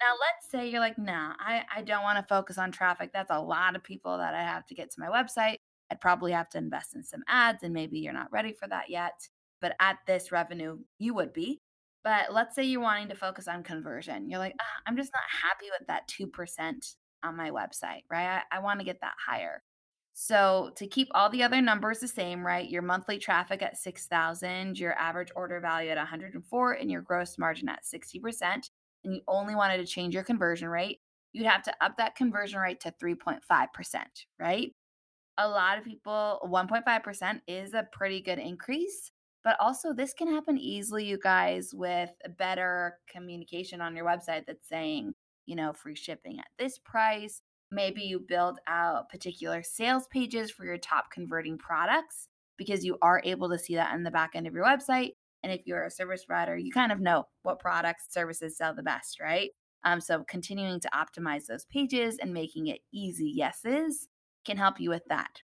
Now 0.00 0.12
let's 0.12 0.50
say 0.50 0.70
you're 0.70 0.80
like, 0.80 0.98
nah, 0.98 1.34
I, 1.38 1.64
I 1.76 1.82
don't 1.82 2.02
want 2.02 2.18
to 2.18 2.34
focus 2.34 2.56
on 2.56 2.72
traffic. 2.72 3.10
That's 3.12 3.30
a 3.30 3.40
lot 3.40 3.76
of 3.76 3.84
people 3.84 4.16
that 4.18 4.34
I 4.34 4.42
have 4.42 4.66
to 4.66 4.74
get 4.74 4.90
to 4.92 5.00
my 5.00 5.08
website. 5.08 5.56
I'd 5.90 6.00
probably 6.00 6.32
have 6.32 6.48
to 6.50 6.58
invest 6.58 6.94
in 6.94 7.02
some 7.02 7.22
ads 7.28 7.64
and 7.64 7.74
maybe 7.74 7.98
you're 7.98 8.12
not 8.12 8.32
ready 8.32 8.52
for 8.52 8.68
that 8.68 8.88
yet. 8.88 9.28
But 9.60 9.74
at 9.80 9.98
this 10.06 10.32
revenue, 10.32 10.78
you 10.98 11.12
would 11.14 11.32
be. 11.32 11.58
But 12.02 12.32
let's 12.32 12.54
say 12.54 12.62
you're 12.62 12.80
wanting 12.80 13.08
to 13.08 13.14
focus 13.14 13.46
on 13.46 13.62
conversion. 13.62 14.30
You're 14.30 14.38
like, 14.38 14.54
ah, 14.58 14.82
I'm 14.86 14.96
just 14.96 15.12
not 15.12 15.22
happy 15.42 15.66
with 15.78 15.86
that 15.88 16.08
2% 16.08 16.94
on 17.22 17.36
my 17.36 17.50
website, 17.50 18.04
right? 18.10 18.42
I, 18.50 18.56
I 18.56 18.58
want 18.60 18.80
to 18.80 18.84
get 18.84 19.00
that 19.00 19.14
higher. 19.24 19.62
So 20.12 20.72
to 20.76 20.86
keep 20.86 21.08
all 21.14 21.30
the 21.30 21.42
other 21.42 21.62
numbers 21.62 22.00
the 22.00 22.08
same, 22.08 22.44
right? 22.44 22.68
Your 22.68 22.82
monthly 22.82 23.18
traffic 23.18 23.62
at 23.62 23.78
6,000, 23.78 24.78
your 24.78 24.92
average 24.94 25.30
order 25.36 25.60
value 25.60 25.90
at 25.90 25.96
104, 25.96 26.72
and 26.72 26.90
your 26.90 27.02
gross 27.02 27.38
margin 27.38 27.68
at 27.68 27.84
60%, 27.84 28.42
and 29.04 29.14
you 29.14 29.20
only 29.28 29.54
wanted 29.54 29.78
to 29.78 29.86
change 29.86 30.14
your 30.14 30.24
conversion 30.24 30.68
rate, 30.68 31.00
you'd 31.32 31.46
have 31.46 31.62
to 31.62 31.74
up 31.80 31.96
that 31.96 32.16
conversion 32.16 32.60
rate 32.60 32.80
to 32.80 32.92
3.5%, 33.02 33.38
right? 34.38 34.74
A 35.38 35.48
lot 35.48 35.78
of 35.78 35.84
people, 35.84 36.40
1.5% 36.44 37.40
is 37.46 37.72
a 37.72 37.86
pretty 37.92 38.20
good 38.20 38.38
increase. 38.38 39.12
But 39.42 39.56
also, 39.58 39.94
this 39.94 40.12
can 40.12 40.28
happen 40.28 40.58
easily, 40.58 41.06
you 41.06 41.18
guys, 41.18 41.70
with 41.72 42.10
better 42.36 42.98
communication 43.10 43.80
on 43.80 43.96
your 43.96 44.04
website 44.04 44.44
that's 44.46 44.68
saying, 44.68 45.14
you 45.46 45.56
know, 45.56 45.72
free 45.72 45.94
shipping 45.94 46.38
at 46.38 46.46
this 46.58 46.78
price, 46.78 47.42
Maybe 47.70 48.02
you 48.02 48.18
build 48.18 48.58
out 48.66 49.08
particular 49.08 49.62
sales 49.62 50.08
pages 50.08 50.50
for 50.50 50.64
your 50.64 50.78
top 50.78 51.10
converting 51.10 51.56
products 51.56 52.26
because 52.56 52.84
you 52.84 52.98
are 53.00 53.22
able 53.24 53.48
to 53.50 53.58
see 53.58 53.76
that 53.76 53.94
in 53.94 54.02
the 54.02 54.10
back 54.10 54.32
end 54.34 54.46
of 54.46 54.54
your 54.54 54.64
website. 54.64 55.12
And 55.42 55.52
if 55.52 55.60
you're 55.66 55.84
a 55.84 55.90
service 55.90 56.24
provider, 56.24 56.56
you 56.56 56.72
kind 56.72 56.90
of 56.90 57.00
know 57.00 57.28
what 57.42 57.60
products, 57.60 58.06
services 58.10 58.56
sell 58.56 58.74
the 58.74 58.82
best, 58.82 59.20
right? 59.20 59.50
Um, 59.84 60.00
so 60.00 60.24
continuing 60.28 60.80
to 60.80 60.90
optimize 60.92 61.46
those 61.46 61.64
pages 61.64 62.18
and 62.20 62.34
making 62.34 62.66
it 62.66 62.80
easy 62.92 63.28
yeses 63.28 64.08
can 64.44 64.56
help 64.56 64.80
you 64.80 64.90
with 64.90 65.04
that. 65.08 65.40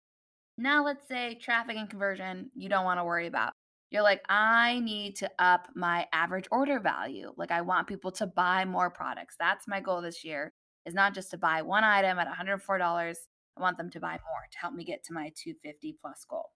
Now, 0.57 0.83
let's 0.83 1.07
say 1.07 1.37
traffic 1.41 1.75
and 1.75 1.89
conversion 1.89 2.49
you 2.55 2.69
don't 2.69 2.85
want 2.85 2.99
to 2.99 3.03
worry 3.03 3.27
about. 3.27 3.53
You're 3.93 4.01
like, 4.01 4.23
I 4.27 4.79
need 4.79 5.15
to 5.17 5.29
up 5.37 5.67
my 5.75 6.07
average 6.11 6.47
order 6.49 6.79
value. 6.79 7.31
Like, 7.37 7.51
I 7.51 7.61
want 7.61 7.87
people 7.87 8.11
to 8.13 8.25
buy 8.25 8.65
more 8.65 8.89
products. 8.89 9.35
That's 9.39 9.67
my 9.67 9.79
goal 9.79 10.01
this 10.01 10.23
year 10.23 10.51
is 10.87 10.95
not 10.95 11.13
just 11.13 11.29
to 11.29 11.37
buy 11.37 11.61
one 11.61 11.83
item 11.83 12.17
at 12.17 12.27
$104. 12.27 13.15
I 13.55 13.61
want 13.61 13.77
them 13.77 13.91
to 13.91 13.99
buy 13.99 14.13
more 14.13 14.47
to 14.51 14.57
help 14.57 14.73
me 14.73 14.83
get 14.83 15.03
to 15.03 15.13
my 15.13 15.31
250 15.35 15.95
plus 16.01 16.25
goal. 16.27 16.49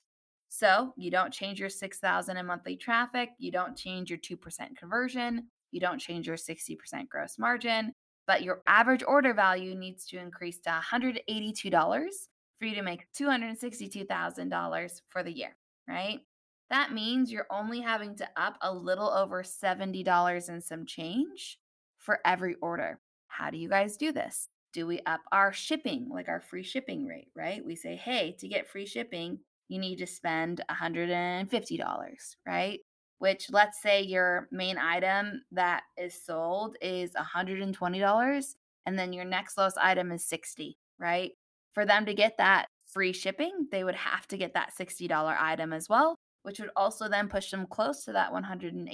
So 0.49 0.93
you 0.97 1.11
don't 1.11 1.31
change 1.31 1.59
your 1.59 1.69
6,000 1.69 2.37
in 2.37 2.45
monthly 2.47 2.75
traffic. 2.75 3.29
You 3.37 3.51
don't 3.51 3.77
change 3.77 4.09
your 4.09 4.17
2% 4.17 4.75
conversion. 4.75 5.47
You 5.71 5.79
don't 5.79 5.99
change 5.99 6.25
your 6.25 6.37
60% 6.37 7.07
gross 7.07 7.37
margin, 7.37 7.93
but 8.25 8.41
your 8.41 8.61
average 8.65 9.03
order 9.07 9.35
value 9.35 9.75
needs 9.75 10.07
to 10.07 10.17
increase 10.17 10.59
to 10.61 10.71
$182 10.71 12.09
for 12.57 12.65
you 12.65 12.73
to 12.73 12.81
make 12.81 13.05
$262,000 13.13 15.01
for 15.09 15.21
the 15.21 15.31
year, 15.31 15.55
right? 15.87 16.21
That 16.69 16.91
means 16.93 17.31
you're 17.31 17.47
only 17.49 17.79
having 17.79 18.15
to 18.17 18.27
up 18.35 18.57
a 18.61 18.73
little 18.73 19.09
over 19.09 19.43
$70 19.43 20.49
and 20.49 20.63
some 20.63 20.85
change 20.85 21.59
for 21.97 22.19
every 22.25 22.55
order. 22.61 22.99
How 23.27 23.49
do 23.49 23.57
you 23.57 23.69
guys 23.69 23.97
do 23.97 24.11
this? 24.11 24.49
Do 24.73 24.85
we 24.85 24.99
up 25.05 25.21
our 25.31 25.53
shipping, 25.53 26.09
like 26.09 26.27
our 26.27 26.41
free 26.41 26.63
shipping 26.63 27.05
rate, 27.05 27.29
right? 27.35 27.63
We 27.65 27.75
say, 27.75 27.95
hey, 27.95 28.35
to 28.39 28.47
get 28.47 28.67
free 28.67 28.85
shipping, 28.85 29.39
you 29.69 29.79
need 29.79 29.97
to 29.97 30.07
spend 30.07 30.61
$150, 30.69 32.35
right? 32.45 32.79
Which 33.19 33.47
let's 33.49 33.81
say 33.81 34.01
your 34.01 34.47
main 34.51 34.77
item 34.77 35.41
that 35.51 35.83
is 35.97 36.23
sold 36.23 36.75
is 36.81 37.11
$120 37.13 38.55
and 38.85 38.99
then 38.99 39.13
your 39.13 39.25
next 39.25 39.57
lowest 39.57 39.77
item 39.77 40.11
is 40.11 40.25
60, 40.25 40.77
right? 40.99 41.31
For 41.73 41.85
them 41.85 42.05
to 42.05 42.13
get 42.13 42.37
that 42.37 42.67
free 42.85 43.13
shipping, 43.13 43.67
they 43.71 43.83
would 43.83 43.95
have 43.95 44.27
to 44.27 44.37
get 44.37 44.53
that 44.53 44.73
$60 44.79 45.37
item 45.39 45.73
as 45.73 45.89
well, 45.89 46.15
which 46.47 46.61
would 46.61 46.69
also 46.77 47.09
then 47.09 47.27
push 47.27 47.51
them 47.51 47.67
close 47.67 48.05
to 48.05 48.13
that 48.13 48.31
$182 48.31 48.87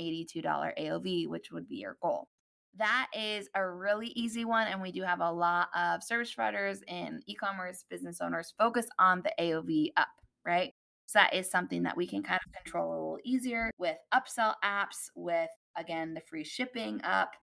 AOV, 0.43 1.27
which 1.27 1.51
would 1.51 1.67
be 1.67 1.75
your 1.75 1.97
goal. 2.01 2.27
That 2.79 3.09
is 3.15 3.47
a 3.53 3.69
really 3.69 4.07
easy 4.15 4.43
one. 4.43 4.65
And 4.65 4.81
we 4.81 4.91
do 4.91 5.03
have 5.03 5.19
a 5.19 5.31
lot 5.31 5.67
of 5.77 6.01
service 6.01 6.33
providers 6.33 6.81
and 6.87 7.21
e 7.27 7.35
commerce 7.35 7.85
business 7.91 8.21
owners 8.21 8.55
focus 8.57 8.87
on 8.97 9.21
the 9.21 9.31
AOV 9.39 9.89
up, 9.97 10.07
right? 10.43 10.73
So 11.05 11.19
that 11.19 11.35
is 11.35 11.51
something 11.51 11.83
that 11.83 11.95
we 11.95 12.07
can 12.07 12.23
kind 12.23 12.39
of 12.43 12.63
control 12.63 12.89
a 12.89 12.95
little 12.95 13.19
easier 13.23 13.69
with 13.77 13.97
upsell 14.11 14.55
apps, 14.65 15.11
with 15.15 15.51
again, 15.77 16.15
the 16.15 16.21
free 16.21 16.43
shipping 16.43 17.01
up, 17.03 17.33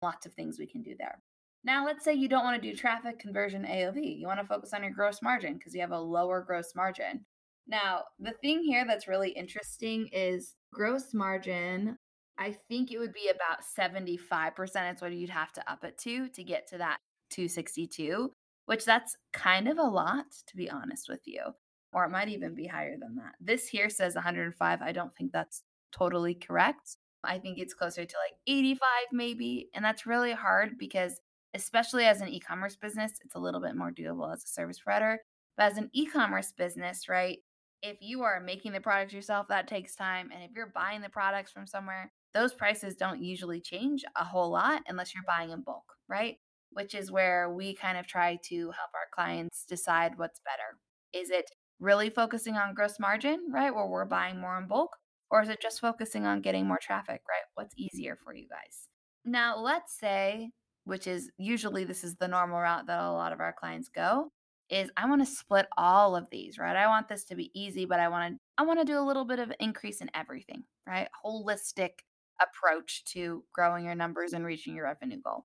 lots 0.00 0.24
of 0.24 0.32
things 0.32 0.58
we 0.58 0.66
can 0.66 0.80
do 0.80 0.94
there. 0.98 1.20
Now, 1.64 1.84
let's 1.84 2.02
say 2.02 2.14
you 2.14 2.30
don't 2.30 2.44
want 2.44 2.62
to 2.62 2.70
do 2.70 2.74
traffic 2.74 3.18
conversion 3.18 3.64
AOV. 3.64 4.18
You 4.18 4.26
want 4.26 4.40
to 4.40 4.46
focus 4.46 4.72
on 4.72 4.82
your 4.82 4.92
gross 4.92 5.20
margin 5.20 5.58
because 5.58 5.74
you 5.74 5.82
have 5.82 5.90
a 5.90 6.00
lower 6.00 6.40
gross 6.40 6.72
margin. 6.74 7.26
Now, 7.70 8.02
the 8.18 8.32
thing 8.42 8.64
here 8.64 8.84
that's 8.84 9.06
really 9.06 9.30
interesting 9.30 10.08
is 10.12 10.56
gross 10.72 11.14
margin. 11.14 11.96
I 12.36 12.56
think 12.68 12.90
it 12.90 12.98
would 12.98 13.12
be 13.12 13.30
about 13.30 13.60
75% 13.78 14.94
is 14.94 15.00
what 15.00 15.12
you'd 15.12 15.30
have 15.30 15.52
to 15.52 15.70
up 15.70 15.84
it 15.84 15.96
to 15.98 16.28
to 16.30 16.42
get 16.42 16.66
to 16.68 16.78
that 16.78 16.98
262, 17.30 18.32
which 18.66 18.84
that's 18.84 19.16
kind 19.32 19.68
of 19.68 19.78
a 19.78 19.82
lot, 19.82 20.24
to 20.48 20.56
be 20.56 20.68
honest 20.68 21.08
with 21.08 21.20
you. 21.26 21.42
Or 21.92 22.04
it 22.04 22.10
might 22.10 22.28
even 22.28 22.54
be 22.54 22.66
higher 22.66 22.96
than 22.98 23.14
that. 23.16 23.34
This 23.40 23.68
here 23.68 23.88
says 23.88 24.16
105. 24.16 24.82
I 24.82 24.92
don't 24.92 25.14
think 25.16 25.30
that's 25.30 25.62
totally 25.92 26.34
correct. 26.34 26.96
I 27.22 27.38
think 27.38 27.58
it's 27.58 27.74
closer 27.74 28.04
to 28.04 28.16
like 28.26 28.36
85 28.48 28.80
maybe. 29.12 29.68
And 29.74 29.84
that's 29.84 30.06
really 30.06 30.32
hard 30.32 30.78
because 30.78 31.20
especially 31.54 32.06
as 32.06 32.20
an 32.20 32.28
e-commerce 32.28 32.76
business, 32.76 33.12
it's 33.24 33.34
a 33.34 33.40
little 33.40 33.60
bit 33.60 33.76
more 33.76 33.92
doable 33.92 34.32
as 34.32 34.42
a 34.42 34.48
service 34.48 34.80
provider. 34.80 35.20
But 35.56 35.72
as 35.72 35.78
an 35.78 35.90
e-commerce 35.92 36.52
business, 36.56 37.08
right? 37.08 37.38
If 37.82 37.98
you 38.00 38.22
are 38.22 38.40
making 38.40 38.72
the 38.72 38.80
products 38.80 39.12
yourself, 39.12 39.48
that 39.48 39.68
takes 39.68 39.94
time. 39.94 40.30
And 40.32 40.42
if 40.42 40.50
you're 40.54 40.72
buying 40.74 41.00
the 41.00 41.08
products 41.08 41.52
from 41.52 41.66
somewhere, 41.66 42.12
those 42.34 42.52
prices 42.52 42.94
don't 42.94 43.22
usually 43.22 43.60
change 43.60 44.04
a 44.16 44.24
whole 44.24 44.50
lot 44.50 44.82
unless 44.86 45.14
you're 45.14 45.24
buying 45.26 45.50
in 45.50 45.62
bulk, 45.62 45.84
right? 46.08 46.36
Which 46.72 46.94
is 46.94 47.10
where 47.10 47.50
we 47.50 47.74
kind 47.74 47.98
of 47.98 48.06
try 48.06 48.38
to 48.44 48.56
help 48.56 48.90
our 48.94 49.08
clients 49.14 49.64
decide 49.64 50.12
what's 50.16 50.40
better. 50.40 50.78
Is 51.12 51.30
it 51.30 51.50
really 51.80 52.10
focusing 52.10 52.56
on 52.56 52.74
gross 52.74 53.00
margin, 53.00 53.48
right? 53.52 53.74
Where 53.74 53.86
we're 53.86 54.04
buying 54.04 54.40
more 54.40 54.58
in 54.58 54.68
bulk? 54.68 54.96
Or 55.30 55.42
is 55.42 55.48
it 55.48 55.62
just 55.62 55.80
focusing 55.80 56.26
on 56.26 56.42
getting 56.42 56.66
more 56.66 56.78
traffic, 56.80 57.22
right? 57.28 57.44
What's 57.54 57.74
easier 57.76 58.18
for 58.22 58.34
you 58.34 58.46
guys? 58.48 58.88
Now, 59.24 59.56
let's 59.58 59.98
say 59.98 60.50
which 60.84 61.06
is 61.06 61.30
usually 61.38 61.84
this 61.84 62.04
is 62.04 62.16
the 62.16 62.28
normal 62.28 62.60
route 62.60 62.86
that 62.86 63.00
a 63.00 63.12
lot 63.12 63.32
of 63.32 63.40
our 63.40 63.52
clients 63.52 63.88
go 63.88 64.30
is 64.70 64.90
I 64.96 65.08
want 65.08 65.20
to 65.22 65.26
split 65.26 65.66
all 65.76 66.16
of 66.16 66.26
these, 66.30 66.58
right? 66.58 66.76
I 66.76 66.86
want 66.86 67.08
this 67.08 67.24
to 67.24 67.34
be 67.34 67.50
easy, 67.54 67.84
but 67.84 68.00
I 68.00 68.08
want 68.08 68.34
to 68.34 68.38
I 68.58 68.62
want 68.64 68.78
to 68.78 68.84
do 68.84 68.98
a 68.98 69.04
little 69.06 69.24
bit 69.24 69.38
of 69.38 69.52
increase 69.58 70.00
in 70.00 70.10
everything, 70.14 70.64
right? 70.86 71.08
Holistic 71.24 71.90
approach 72.40 73.04
to 73.04 73.44
growing 73.52 73.84
your 73.84 73.94
numbers 73.94 74.32
and 74.32 74.44
reaching 74.44 74.74
your 74.74 74.84
revenue 74.84 75.20
goal. 75.22 75.44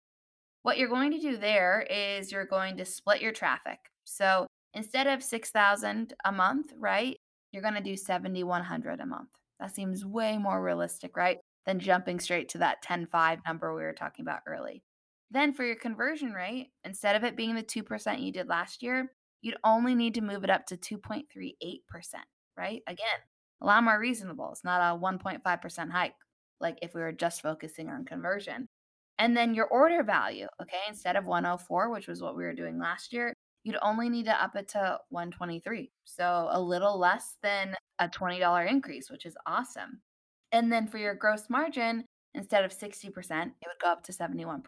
What 0.63 0.77
you're 0.77 0.89
going 0.89 1.11
to 1.11 1.19
do 1.19 1.37
there 1.37 1.85
is 1.89 2.31
you're 2.31 2.45
going 2.45 2.77
to 2.77 2.85
split 2.85 3.21
your 3.21 3.31
traffic. 3.31 3.79
So 4.03 4.47
instead 4.73 5.07
of 5.07 5.23
6,000 5.23 6.13
a 6.25 6.31
month, 6.31 6.73
right? 6.77 7.17
You're 7.51 7.61
going 7.61 7.75
to 7.75 7.81
do 7.81 7.95
7,100 7.95 8.99
a 8.99 9.05
month. 9.05 9.29
That 9.59 9.73
seems 9.73 10.05
way 10.05 10.37
more 10.37 10.61
realistic, 10.61 11.15
right? 11.15 11.37
Than 11.65 11.79
jumping 11.79 12.19
straight 12.19 12.49
to 12.49 12.57
that 12.59 12.81
10 12.81 13.07
5 13.07 13.39
number 13.47 13.73
we 13.73 13.83
were 13.83 13.93
talking 13.93 14.23
about 14.23 14.41
early. 14.47 14.83
Then 15.35 15.53
for 15.53 15.65
your 15.65 15.75
conversion 15.75 16.31
rate, 16.31 16.71
instead 16.85 17.17
of 17.17 17.25
it 17.25 17.35
being 17.35 17.55
the 17.55 17.61
2% 17.61 18.21
you 18.21 18.31
did 18.31 18.47
last 18.47 18.81
year, 18.81 19.11
you'd 19.41 19.57
only 19.65 19.93
need 19.93 20.13
to 20.13 20.21
move 20.21 20.45
it 20.45 20.49
up 20.49 20.65
to 20.67 20.77
2.38%, 20.77 21.81
right? 22.57 22.81
Again, 22.87 23.19
a 23.61 23.65
lot 23.65 23.83
more 23.83 23.99
reasonable. 23.99 24.49
It's 24.53 24.63
not 24.63 24.79
a 24.79 24.97
1.5% 24.97 25.91
hike, 25.91 26.13
like 26.61 26.77
if 26.81 26.95
we 26.95 27.01
were 27.01 27.11
just 27.11 27.41
focusing 27.41 27.89
on 27.89 28.05
conversion. 28.05 28.69
And 29.19 29.35
then 29.35 29.53
your 29.53 29.67
order 29.67 30.03
value, 30.03 30.47
okay, 30.61 30.77
instead 30.87 31.17
of 31.17 31.25
104, 31.25 31.89
which 31.89 32.07
was 32.07 32.21
what 32.21 32.37
we 32.37 32.45
were 32.45 32.53
doing 32.53 32.79
last 32.79 33.11
year, 33.11 33.33
you'd 33.65 33.75
only 33.81 34.07
need 34.07 34.27
to 34.27 34.41
up 34.41 34.55
it 34.55 34.69
to 34.69 34.99
123. 35.09 35.91
So 36.05 36.47
a 36.49 36.61
little 36.61 36.97
less 36.97 37.35
than 37.43 37.75
a 37.99 38.07
$20 38.07 38.69
increase, 38.69 39.11
which 39.11 39.25
is 39.25 39.35
awesome. 39.45 39.99
And 40.53 40.71
then 40.71 40.87
for 40.87 40.97
your 40.97 41.13
gross 41.13 41.49
margin, 41.49 42.05
instead 42.35 42.63
of 42.63 42.71
60%, 42.71 43.09
it 43.09 43.11
would 43.11 43.81
go 43.81 43.89
up 43.91 44.01
to 44.03 44.13
71%. 44.13 44.61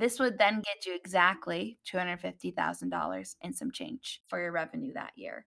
This 0.00 0.18
would 0.18 0.38
then 0.38 0.62
get 0.62 0.86
you 0.86 0.94
exactly 0.94 1.78
$250,000 1.92 3.34
and 3.42 3.54
some 3.54 3.70
change 3.70 4.22
for 4.28 4.40
your 4.40 4.50
revenue 4.50 4.94
that 4.94 5.12
year, 5.14 5.44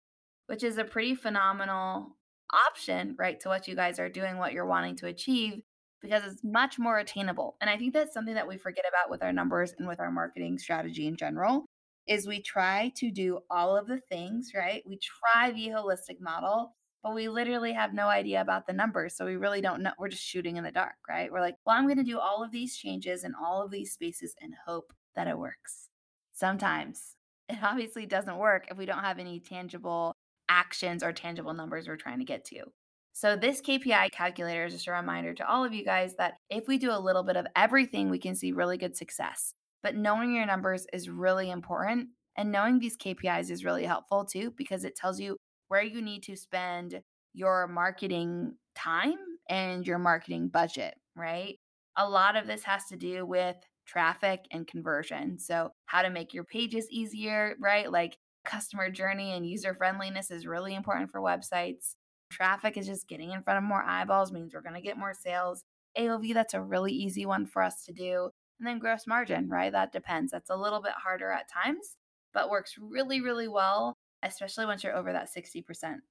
which 0.47 0.63
is 0.63 0.79
a 0.79 0.83
pretty 0.83 1.13
phenomenal 1.13 2.17
option, 2.51 3.15
right, 3.19 3.39
to 3.41 3.49
what 3.49 3.67
you 3.67 3.75
guys 3.75 3.99
are 3.99 4.09
doing, 4.09 4.39
what 4.39 4.53
you're 4.53 4.65
wanting 4.65 4.95
to 4.95 5.05
achieve, 5.05 5.61
because 6.01 6.23
it's 6.25 6.43
much 6.43 6.79
more 6.79 6.97
attainable. 6.97 7.57
And 7.61 7.69
I 7.69 7.77
think 7.77 7.93
that's 7.93 8.11
something 8.11 8.33
that 8.33 8.47
we 8.47 8.57
forget 8.57 8.85
about 8.89 9.11
with 9.11 9.21
our 9.21 9.31
numbers 9.31 9.75
and 9.77 9.87
with 9.87 9.99
our 9.99 10.09
marketing 10.09 10.57
strategy 10.57 11.05
in 11.05 11.15
general 11.15 11.67
is 12.07 12.25
we 12.25 12.41
try 12.41 12.91
to 12.95 13.11
do 13.11 13.41
all 13.51 13.77
of 13.77 13.85
the 13.85 13.99
things, 14.09 14.53
right? 14.55 14.81
We 14.83 14.97
try 14.97 15.51
the 15.51 15.67
holistic 15.67 16.19
model 16.19 16.75
but 17.03 17.15
we 17.15 17.29
literally 17.29 17.73
have 17.73 17.93
no 17.93 18.07
idea 18.07 18.41
about 18.41 18.67
the 18.67 18.73
numbers. 18.73 19.15
So 19.15 19.25
we 19.25 19.35
really 19.35 19.61
don't 19.61 19.81
know. 19.81 19.91
We're 19.97 20.09
just 20.09 20.23
shooting 20.23 20.57
in 20.57 20.63
the 20.63 20.71
dark, 20.71 20.95
right? 21.07 21.31
We're 21.31 21.41
like, 21.41 21.55
well, 21.65 21.77
I'm 21.77 21.85
going 21.85 21.97
to 21.97 22.03
do 22.03 22.19
all 22.19 22.43
of 22.43 22.51
these 22.51 22.75
changes 22.75 23.23
in 23.23 23.33
all 23.35 23.63
of 23.63 23.71
these 23.71 23.93
spaces 23.93 24.35
and 24.41 24.53
hope 24.65 24.93
that 25.15 25.27
it 25.27 25.37
works. 25.37 25.89
Sometimes 26.33 27.15
it 27.47 27.57
obviously 27.63 28.05
doesn't 28.05 28.37
work 28.37 28.67
if 28.69 28.77
we 28.77 28.85
don't 28.85 29.03
have 29.03 29.19
any 29.19 29.39
tangible 29.39 30.13
actions 30.49 31.03
or 31.03 31.13
tangible 31.13 31.53
numbers 31.53 31.87
we're 31.87 31.95
trying 31.95 32.19
to 32.19 32.25
get 32.25 32.45
to. 32.45 32.63
So, 33.11 33.35
this 33.35 33.61
KPI 33.61 34.11
calculator 34.11 34.65
is 34.65 34.73
just 34.73 34.87
a 34.87 34.91
reminder 34.91 35.33
to 35.33 35.49
all 35.49 35.65
of 35.65 35.73
you 35.73 35.83
guys 35.83 36.15
that 36.17 36.35
if 36.49 36.67
we 36.67 36.77
do 36.77 36.91
a 36.91 36.99
little 36.99 37.23
bit 37.23 37.35
of 37.35 37.47
everything, 37.55 38.09
we 38.09 38.19
can 38.19 38.35
see 38.35 38.51
really 38.51 38.77
good 38.77 38.95
success. 38.95 39.53
But 39.83 39.95
knowing 39.95 40.33
your 40.33 40.45
numbers 40.45 40.85
is 40.93 41.09
really 41.09 41.49
important. 41.49 42.09
And 42.37 42.51
knowing 42.51 42.79
these 42.79 42.95
KPIs 42.95 43.49
is 43.49 43.65
really 43.65 43.83
helpful 43.83 44.23
too, 44.23 44.53
because 44.55 44.85
it 44.85 44.95
tells 44.95 45.19
you 45.19 45.35
where 45.69 45.83
you 45.83 46.01
need 46.01 46.23
to 46.23 46.35
spend 46.35 47.01
your 47.33 47.67
marketing 47.67 48.55
time 48.75 49.17
and 49.49 49.87
your 49.87 49.97
marketing 49.99 50.49
budget, 50.49 50.95
right? 51.15 51.57
A 51.97 52.07
lot 52.07 52.35
of 52.35 52.45
this 52.47 52.63
has 52.63 52.85
to 52.87 52.97
do 52.97 53.25
with 53.25 53.55
traffic 53.87 54.45
and 54.51 54.67
conversion. 54.67 55.39
So, 55.39 55.71
how 55.85 56.01
to 56.01 56.09
make 56.09 56.33
your 56.33 56.43
pages 56.43 56.87
easier, 56.91 57.55
right? 57.59 57.91
Like 57.91 58.17
customer 58.45 58.89
journey 58.89 59.33
and 59.33 59.47
user 59.47 59.73
friendliness 59.73 60.31
is 60.31 60.47
really 60.47 60.75
important 60.75 61.11
for 61.11 61.21
websites. 61.21 61.95
Traffic 62.31 62.77
is 62.77 62.85
just 62.85 63.07
getting 63.07 63.31
in 63.31 63.41
front 63.41 63.57
of 63.57 63.63
more 63.63 63.83
eyeballs, 63.83 64.31
means 64.31 64.53
we're 64.53 64.61
going 64.61 64.75
to 64.75 64.81
get 64.81 64.97
more 64.97 65.13
sales. 65.13 65.63
AOV, 65.97 66.33
that's 66.33 66.53
a 66.53 66.61
really 66.61 66.93
easy 66.93 67.25
one 67.25 67.45
for 67.45 67.61
us 67.63 67.83
to 67.85 67.93
do. 67.93 68.29
And 68.59 68.67
then 68.67 68.79
gross 68.79 69.07
margin, 69.07 69.49
right? 69.49 69.71
That 69.71 69.91
depends. 69.91 70.31
That's 70.31 70.49
a 70.49 70.55
little 70.55 70.81
bit 70.81 70.93
harder 71.03 71.31
at 71.31 71.49
times, 71.49 71.95
but 72.33 72.49
works 72.49 72.75
really, 72.79 73.21
really 73.21 73.47
well, 73.47 73.97
especially 74.23 74.65
once 74.65 74.83
you're 74.83 74.95
over 74.95 75.13
that 75.13 75.29
60% 75.35 75.63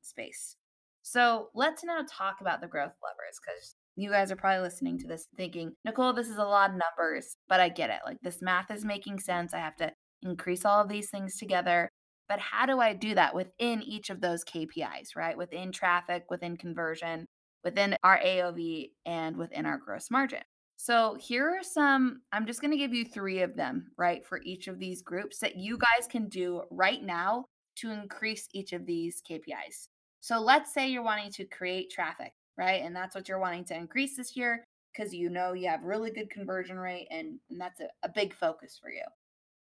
space. 0.02 0.56
So 1.02 1.48
let's 1.54 1.84
now 1.84 2.04
talk 2.10 2.36
about 2.40 2.60
the 2.60 2.66
growth 2.66 2.92
levers 3.02 3.40
because 3.40 3.74
you 3.96 4.10
guys 4.10 4.30
are 4.30 4.36
probably 4.36 4.62
listening 4.62 4.98
to 4.98 5.08
this 5.08 5.26
thinking, 5.36 5.72
Nicole, 5.84 6.12
this 6.12 6.28
is 6.28 6.36
a 6.36 6.44
lot 6.44 6.70
of 6.70 6.76
numbers, 6.76 7.36
but 7.48 7.60
I 7.60 7.68
get 7.68 7.90
it. 7.90 8.00
Like 8.04 8.18
this 8.22 8.42
math 8.42 8.70
is 8.70 8.84
making 8.84 9.18
sense. 9.18 9.54
I 9.54 9.58
have 9.58 9.76
to 9.76 9.92
increase 10.22 10.64
all 10.64 10.80
of 10.80 10.88
these 10.88 11.10
things 11.10 11.36
together. 11.36 11.90
But 12.28 12.40
how 12.40 12.66
do 12.66 12.78
I 12.78 12.92
do 12.92 13.14
that 13.14 13.34
within 13.34 13.82
each 13.82 14.10
of 14.10 14.20
those 14.20 14.44
KPIs, 14.44 15.16
right? 15.16 15.36
Within 15.36 15.72
traffic, 15.72 16.24
within 16.28 16.56
conversion, 16.58 17.26
within 17.64 17.96
our 18.04 18.18
AOV, 18.18 18.90
and 19.06 19.36
within 19.36 19.64
our 19.64 19.78
gross 19.78 20.10
margin. 20.10 20.42
So 20.76 21.16
here 21.18 21.48
are 21.48 21.62
some, 21.62 22.20
I'm 22.32 22.46
just 22.46 22.60
going 22.60 22.70
to 22.70 22.76
give 22.76 22.94
you 22.94 23.04
three 23.04 23.40
of 23.40 23.56
them, 23.56 23.88
right, 23.96 24.24
for 24.24 24.40
each 24.44 24.68
of 24.68 24.78
these 24.78 25.02
groups 25.02 25.38
that 25.38 25.56
you 25.56 25.78
guys 25.78 26.06
can 26.06 26.28
do 26.28 26.62
right 26.70 27.02
now 27.02 27.46
to 27.80 27.90
increase 27.90 28.48
each 28.52 28.72
of 28.72 28.86
these 28.86 29.22
KPIs. 29.28 29.88
So 30.20 30.40
let's 30.40 30.72
say 30.72 30.88
you're 30.88 31.02
wanting 31.02 31.30
to 31.32 31.44
create 31.44 31.90
traffic, 31.90 32.32
right? 32.56 32.82
And 32.82 32.94
that's 32.94 33.14
what 33.14 33.28
you're 33.28 33.38
wanting 33.38 33.64
to 33.66 33.76
increase 33.76 34.16
this 34.16 34.36
year 34.36 34.64
because 34.92 35.14
you 35.14 35.30
know 35.30 35.52
you 35.52 35.68
have 35.68 35.82
really 35.82 36.10
good 36.10 36.30
conversion 36.30 36.76
rate 36.76 37.06
and, 37.10 37.38
and 37.50 37.60
that's 37.60 37.80
a, 37.80 37.88
a 38.02 38.08
big 38.08 38.34
focus 38.34 38.78
for 38.80 38.90
you. 38.90 39.04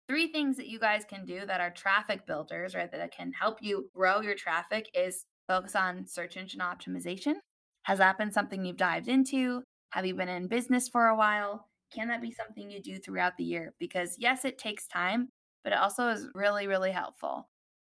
Three 0.09 0.29
things 0.29 0.57
that 0.57 0.69
you 0.69 0.79
guys 0.79 1.03
can 1.09 1.25
do 1.25 1.45
that 1.47 1.61
are 1.61 1.71
traffic 1.71 2.27
builders, 2.27 2.75
right? 2.75 2.91
That 2.91 3.15
can 3.15 3.33
help 3.33 3.59
you 3.61 3.91
grow 3.95 4.21
your 4.21 4.37
traffic 4.37 4.89
is 4.95 5.25
focus 5.49 5.75
on 5.75 6.07
search 6.07 6.37
engine 6.37 6.61
optimization. 6.61 7.35
Has 7.83 7.99
that 7.99 8.19
been 8.19 8.33
something 8.33 8.65
you've 8.65 8.77
dived 8.77 9.09
into? 9.09 9.63
Have 9.91 10.07
you 10.07 10.15
been 10.15 10.29
in 10.29 10.49
business 10.49 10.89
for 10.89 11.07
a 11.07 11.17
while? 11.17 11.69
Can 11.93 12.09
that 12.09 12.23
be 12.23 12.33
something 12.33 12.71
you 12.71 12.81
do 12.83 12.99
throughout 12.99 13.37
the 13.37 13.45
year? 13.45 13.75
Because 13.79 14.17
yes, 14.19 14.45
it 14.45 14.59
takes 14.59 14.87
time, 14.87 15.29
but 15.65 15.73
it 15.73 15.79
also 15.79 16.09
is 16.09 16.29
really, 16.35 16.67
really 16.67 16.91
helpful. 16.91 17.49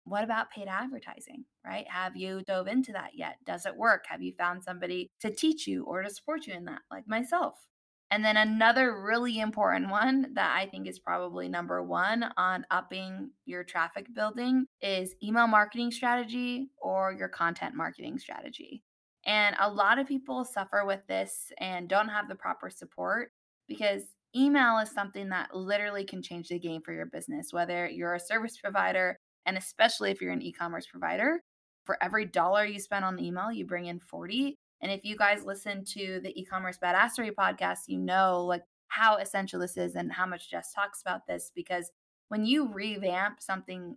What 0.09 0.25
about 0.25 0.51
paid 0.51 0.69
advertising, 0.69 1.45
right? 1.65 1.87
Have 1.89 2.17
you 2.17 2.43
dove 2.47 2.67
into 2.67 2.93
that 2.93 3.11
yet? 3.15 3.37
Does 3.45 3.67
it 3.67 3.77
work? 3.77 4.05
Have 4.09 4.23
you 4.23 4.33
found 4.39 4.65
somebody 4.65 5.11
to 5.21 5.31
teach 5.31 5.67
you 5.67 5.85
or 5.85 6.03
to 6.03 6.11
support 6.11 6.47
you 6.47 6.55
in 6.55 6.65
that, 6.65 6.81
like 6.91 7.07
myself? 7.07 7.55
And 8.11 8.25
then 8.25 8.39
another 8.39 9.03
really 9.03 9.39
important 9.39 9.91
one 9.91 10.33
that 10.35 10.57
I 10.57 10.67
think 10.67 10.89
is 10.89 10.99
probably 10.99 11.49
number 11.49 11.83
one 11.83 12.25
on 12.39 12.65
upping 12.71 13.31
your 13.45 13.65
traffic 13.65 14.07
building 14.15 14.67
is 14.81 15.15
email 15.23 15.47
marketing 15.47 15.91
strategy 15.91 16.71
or 16.81 17.13
your 17.13 17.29
content 17.29 17.75
marketing 17.75 18.19
strategy. 18.19 18.83
And 19.27 19.55
a 19.61 19.71
lot 19.71 19.99
of 19.99 20.09
people 20.09 20.45
suffer 20.45 20.85
with 20.87 21.07
this 21.07 21.53
and 21.59 21.87
don't 21.87 22.09
have 22.09 22.29
the 22.29 22.35
proper 22.35 22.71
support 22.71 23.31
because 23.67 24.03
email 24.35 24.79
is 24.79 24.91
something 24.91 25.29
that 25.29 25.55
literally 25.55 26.05
can 26.05 26.23
change 26.23 26.49
the 26.49 26.59
game 26.59 26.81
for 26.81 26.95
your 26.95 27.07
business, 27.07 27.53
whether 27.53 27.87
you're 27.87 28.15
a 28.15 28.21
service 28.21 28.57
provider 28.57 29.19
and 29.49 29.57
especially 29.57 30.11
if 30.11 30.21
you're 30.21 30.33
an 30.33 30.43
e 30.43 30.53
commerce 30.53 30.87
provider, 30.87 31.41
for 31.85 31.97
every 32.03 32.27
dollar 32.27 32.67
you 32.67 32.79
spend 32.79 33.03
on 33.03 33.19
email, 33.19 33.51
you 33.51 33.65
bring 33.65 33.87
in 33.87 33.99
40. 33.99 34.55
And 34.83 34.93
if 34.93 35.05
you 35.05 35.17
guys 35.17 35.43
listen 35.43 35.85
to 35.87 36.21
the 36.23 36.39
e 36.39 36.45
commerce 36.45 36.79
badassery 36.81 37.33
podcast, 37.33 37.79
you 37.87 37.99
know 37.99 38.45
like 38.45 38.63
how 38.89 39.17
essential 39.17 39.59
this 39.59 39.79
is 39.79 39.95
and 39.95 40.13
how 40.13 40.27
much 40.27 40.51
Jess 40.51 40.73
talks 40.75 41.01
about 41.01 41.27
this 41.27 41.51
because 41.55 41.91
when 42.29 42.45
you 42.45 42.71
revamp 42.71 43.41
something, 43.41 43.97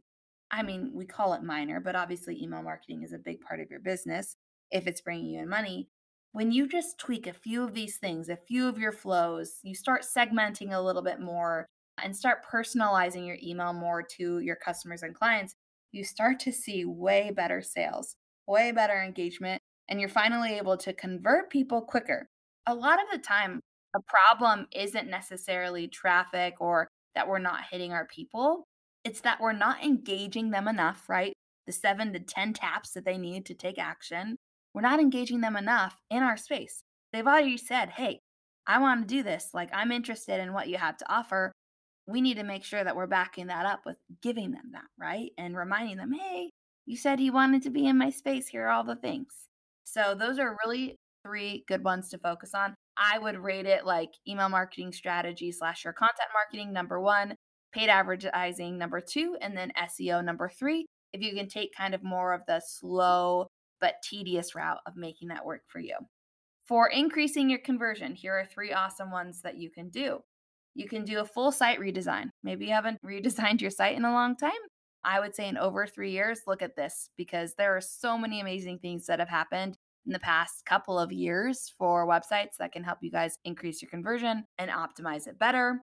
I 0.51 0.63
mean, 0.63 0.91
we 0.93 1.05
call 1.05 1.33
it 1.33 1.43
minor, 1.43 1.81
but 1.81 1.97
obviously 1.97 2.41
email 2.41 2.63
marketing 2.63 3.03
is 3.03 3.11
a 3.11 3.17
big 3.17 3.41
part 3.41 3.59
of 3.59 3.69
your 3.69 3.81
business 3.81 4.37
if 4.71 4.87
it's 4.87 5.01
bringing 5.01 5.25
you 5.25 5.41
in 5.41 5.49
money. 5.49 5.89
When 6.31 6.53
you 6.53 6.65
just 6.65 6.97
tweak 6.97 7.27
a 7.27 7.33
few 7.33 7.61
of 7.61 7.73
these 7.73 7.97
things, 7.97 8.29
a 8.29 8.37
few 8.37 8.69
of 8.69 8.77
your 8.77 8.93
flows, 8.93 9.55
you 9.63 9.75
start 9.75 10.03
segmenting 10.03 10.71
a 10.71 10.81
little 10.81 11.01
bit 11.01 11.19
more, 11.19 11.65
and 12.03 12.15
start 12.15 12.45
personalizing 12.51 13.25
your 13.25 13.37
email 13.41 13.73
more 13.73 14.03
to 14.17 14.39
your 14.39 14.55
customers 14.55 15.03
and 15.03 15.15
clients, 15.15 15.55
you 15.91 16.03
start 16.03 16.39
to 16.41 16.51
see 16.51 16.85
way 16.85 17.31
better 17.35 17.61
sales, 17.61 18.15
way 18.47 18.71
better 18.71 19.01
engagement, 19.01 19.61
and 19.89 19.99
you're 19.99 20.09
finally 20.09 20.53
able 20.53 20.77
to 20.77 20.93
convert 20.93 21.49
people 21.49 21.81
quicker. 21.81 22.27
A 22.67 22.73
lot 22.73 22.99
of 23.01 23.07
the 23.11 23.17
time, 23.17 23.59
a 23.95 23.99
problem 24.01 24.67
isn't 24.73 25.09
necessarily 25.09 25.87
traffic 25.87 26.55
or 26.59 26.87
that 27.15 27.27
we're 27.27 27.39
not 27.39 27.65
hitting 27.69 27.91
our 27.91 28.07
people. 28.07 28.63
It's 29.03 29.21
that 29.21 29.41
we're 29.41 29.51
not 29.51 29.83
engaging 29.83 30.51
them 30.51 30.67
enough, 30.67 31.09
right? 31.09 31.33
The 31.67 31.73
seven 31.73 32.13
to 32.13 32.19
10 32.19 32.53
taps 32.53 32.91
that 32.91 33.03
they 33.03 33.17
need 33.17 33.45
to 33.47 33.53
take 33.53 33.77
action. 33.77 34.37
We're 34.73 34.81
not 34.81 34.99
engaging 34.99 35.41
them 35.41 35.57
enough 35.57 35.97
in 36.09 36.23
our 36.23 36.37
space. 36.37 36.83
They've 37.11 37.27
already 37.27 37.57
said, 37.57 37.89
hey, 37.89 38.19
I 38.65 38.79
want 38.79 39.01
to 39.01 39.13
do 39.13 39.23
this. 39.23 39.49
Like, 39.53 39.69
I'm 39.73 39.91
interested 39.91 40.39
in 40.39 40.53
what 40.53 40.69
you 40.69 40.77
have 40.77 40.97
to 40.97 41.13
offer 41.13 41.51
we 42.07 42.21
need 42.21 42.37
to 42.37 42.43
make 42.43 42.63
sure 42.63 42.83
that 42.83 42.95
we're 42.95 43.07
backing 43.07 43.47
that 43.47 43.65
up 43.65 43.81
with 43.85 43.97
giving 44.21 44.51
them 44.51 44.71
that, 44.73 44.85
right? 44.99 45.31
And 45.37 45.55
reminding 45.55 45.97
them, 45.97 46.13
hey, 46.13 46.49
you 46.85 46.97
said 46.97 47.19
you 47.19 47.31
wanted 47.31 47.63
to 47.63 47.69
be 47.69 47.85
in 47.85 47.97
my 47.97 48.09
space. 48.09 48.47
Here 48.47 48.65
are 48.65 48.69
all 48.69 48.83
the 48.83 48.95
things. 48.95 49.47
So, 49.83 50.15
those 50.17 50.39
are 50.39 50.57
really 50.65 50.95
three 51.23 51.63
good 51.67 51.83
ones 51.83 52.09
to 52.09 52.17
focus 52.17 52.51
on. 52.53 52.75
I 52.97 53.19
would 53.19 53.37
rate 53.37 53.65
it 53.65 53.85
like 53.85 54.09
email 54.27 54.49
marketing 54.49 54.91
strategy 54.91 55.51
slash 55.51 55.83
your 55.83 55.93
content 55.93 56.29
marketing, 56.33 56.73
number 56.73 56.99
one, 56.99 57.35
paid 57.73 57.89
advertising, 57.89 58.77
number 58.77 59.01
two, 59.01 59.37
and 59.41 59.55
then 59.55 59.71
SEO, 59.77 60.23
number 60.23 60.49
three. 60.49 60.85
If 61.13 61.21
you 61.21 61.33
can 61.33 61.47
take 61.47 61.75
kind 61.75 61.93
of 61.93 62.03
more 62.03 62.33
of 62.33 62.41
the 62.47 62.61
slow 62.65 63.47
but 63.79 63.95
tedious 64.03 64.55
route 64.55 64.79
of 64.85 64.95
making 64.95 65.29
that 65.29 65.45
work 65.45 65.61
for 65.67 65.79
you. 65.79 65.95
For 66.67 66.87
increasing 66.87 67.49
your 67.49 67.59
conversion, 67.59 68.15
here 68.15 68.33
are 68.33 68.45
three 68.45 68.71
awesome 68.71 69.11
ones 69.11 69.41
that 69.41 69.57
you 69.57 69.69
can 69.69 69.89
do. 69.89 70.19
You 70.75 70.87
can 70.87 71.03
do 71.03 71.19
a 71.19 71.25
full 71.25 71.51
site 71.51 71.79
redesign. 71.79 72.29
Maybe 72.43 72.65
you 72.65 72.73
haven't 72.73 73.01
redesigned 73.05 73.61
your 73.61 73.71
site 73.71 73.97
in 73.97 74.05
a 74.05 74.13
long 74.13 74.35
time. 74.35 74.51
I 75.03 75.19
would 75.19 75.35
say 75.35 75.47
in 75.47 75.57
over 75.57 75.87
three 75.87 76.11
years, 76.11 76.41
look 76.45 76.61
at 76.61 76.75
this 76.75 77.09
because 77.17 77.55
there 77.55 77.75
are 77.75 77.81
so 77.81 78.17
many 78.17 78.39
amazing 78.39 78.79
things 78.79 79.07
that 79.07 79.19
have 79.19 79.29
happened 79.29 79.77
in 80.05 80.13
the 80.13 80.19
past 80.19 80.65
couple 80.65 80.97
of 80.97 81.11
years 81.11 81.73
for 81.77 82.07
websites 82.07 82.57
that 82.59 82.71
can 82.71 82.83
help 82.83 82.99
you 83.01 83.11
guys 83.11 83.37
increase 83.45 83.81
your 83.81 83.89
conversion 83.89 84.45
and 84.57 84.71
optimize 84.71 85.27
it 85.27 85.39
better. 85.39 85.81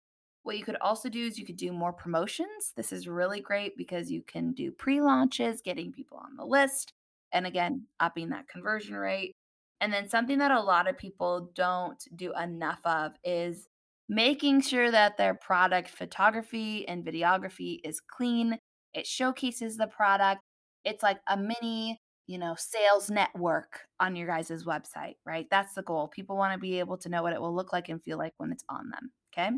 What 0.43 0.57
you 0.57 0.63
could 0.63 0.77
also 0.81 1.09
do 1.09 1.25
is 1.25 1.39
you 1.39 1.45
could 1.45 1.57
do 1.57 1.71
more 1.71 1.93
promotions. 1.93 2.73
This 2.75 2.91
is 2.91 3.07
really 3.07 3.39
great 3.39 3.77
because 3.77 4.11
you 4.11 4.21
can 4.23 4.51
do 4.51 4.71
pre 4.71 4.99
launches, 4.99 5.61
getting 5.61 5.91
people 5.91 6.17
on 6.17 6.35
the 6.35 6.45
list, 6.45 6.91
and 7.31 7.47
again, 7.47 7.85
upping 7.99 8.29
that 8.29 8.47
conversion 8.47 8.95
rate. 8.95 9.31
And 9.79 9.91
then 9.91 10.07
something 10.07 10.37
that 10.39 10.51
a 10.51 10.61
lot 10.61 10.89
of 10.89 10.97
people 10.97 11.49
don't 11.55 12.01
do 12.15 12.33
enough 12.33 12.79
of 12.85 13.13
is 13.23 13.67
making 14.09 14.61
sure 14.61 14.91
that 14.91 15.17
their 15.17 15.33
product 15.33 15.89
photography 15.89 16.87
and 16.87 17.05
videography 17.05 17.79
is 17.83 17.99
clean. 17.99 18.57
It 18.93 19.07
showcases 19.07 19.77
the 19.77 19.87
product. 19.87 20.41
It's 20.85 21.03
like 21.03 21.19
a 21.27 21.37
mini, 21.37 21.99
you 22.27 22.37
know, 22.37 22.55
sales 22.57 23.09
network 23.09 23.79
on 23.99 24.15
your 24.15 24.27
guys' 24.27 24.63
website, 24.65 25.15
right? 25.25 25.47
That's 25.49 25.73
the 25.73 25.83
goal. 25.83 26.09
People 26.09 26.37
want 26.37 26.53
to 26.53 26.59
be 26.59 26.79
able 26.79 26.97
to 26.97 27.09
know 27.09 27.23
what 27.23 27.33
it 27.33 27.41
will 27.41 27.55
look 27.55 27.73
like 27.73 27.89
and 27.89 28.03
feel 28.03 28.17
like 28.17 28.33
when 28.37 28.51
it's 28.51 28.65
on 28.69 28.89
them. 28.89 29.11
Okay. 29.33 29.55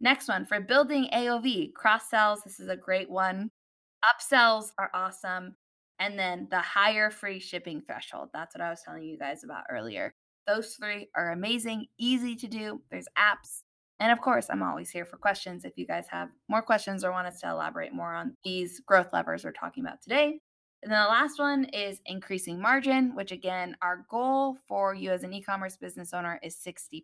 Next 0.00 0.28
one 0.28 0.46
for 0.46 0.60
building 0.60 1.08
AOV, 1.12 1.74
cross 1.74 2.10
sells. 2.10 2.42
This 2.42 2.58
is 2.58 2.68
a 2.68 2.76
great 2.76 3.10
one. 3.10 3.50
Upsells 4.04 4.70
are 4.78 4.90
awesome. 4.94 5.54
And 6.00 6.18
then 6.18 6.48
the 6.50 6.58
higher 6.58 7.10
free 7.10 7.38
shipping 7.38 7.82
threshold. 7.86 8.30
That's 8.32 8.54
what 8.54 8.62
I 8.62 8.70
was 8.70 8.82
telling 8.84 9.04
you 9.04 9.16
guys 9.16 9.44
about 9.44 9.64
earlier. 9.70 10.12
Those 10.48 10.74
three 10.74 11.08
are 11.14 11.30
amazing, 11.30 11.86
easy 11.98 12.34
to 12.34 12.48
do. 12.48 12.82
There's 12.90 13.06
apps 13.16 13.62
and 14.00 14.12
of 14.12 14.20
course, 14.20 14.46
I'm 14.50 14.62
always 14.62 14.90
here 14.90 15.04
for 15.04 15.16
questions 15.16 15.64
if 15.64 15.76
you 15.76 15.86
guys 15.86 16.06
have 16.10 16.28
more 16.48 16.62
questions 16.62 17.04
or 17.04 17.12
want 17.12 17.26
us 17.26 17.40
to 17.40 17.50
elaborate 17.50 17.92
more 17.92 18.14
on 18.14 18.36
these 18.44 18.80
growth 18.80 19.12
levers 19.12 19.44
we're 19.44 19.52
talking 19.52 19.84
about 19.84 20.02
today. 20.02 20.40
And 20.82 20.90
then 20.90 21.00
the 21.00 21.08
last 21.08 21.38
one 21.38 21.64
is 21.66 22.00
increasing 22.06 22.60
margin, 22.60 23.14
which 23.14 23.30
again, 23.30 23.76
our 23.80 24.04
goal 24.10 24.56
for 24.66 24.94
you 24.94 25.12
as 25.12 25.22
an 25.22 25.32
e 25.32 25.40
commerce 25.40 25.76
business 25.76 26.12
owner 26.12 26.40
is 26.42 26.56
60%. 26.56 27.02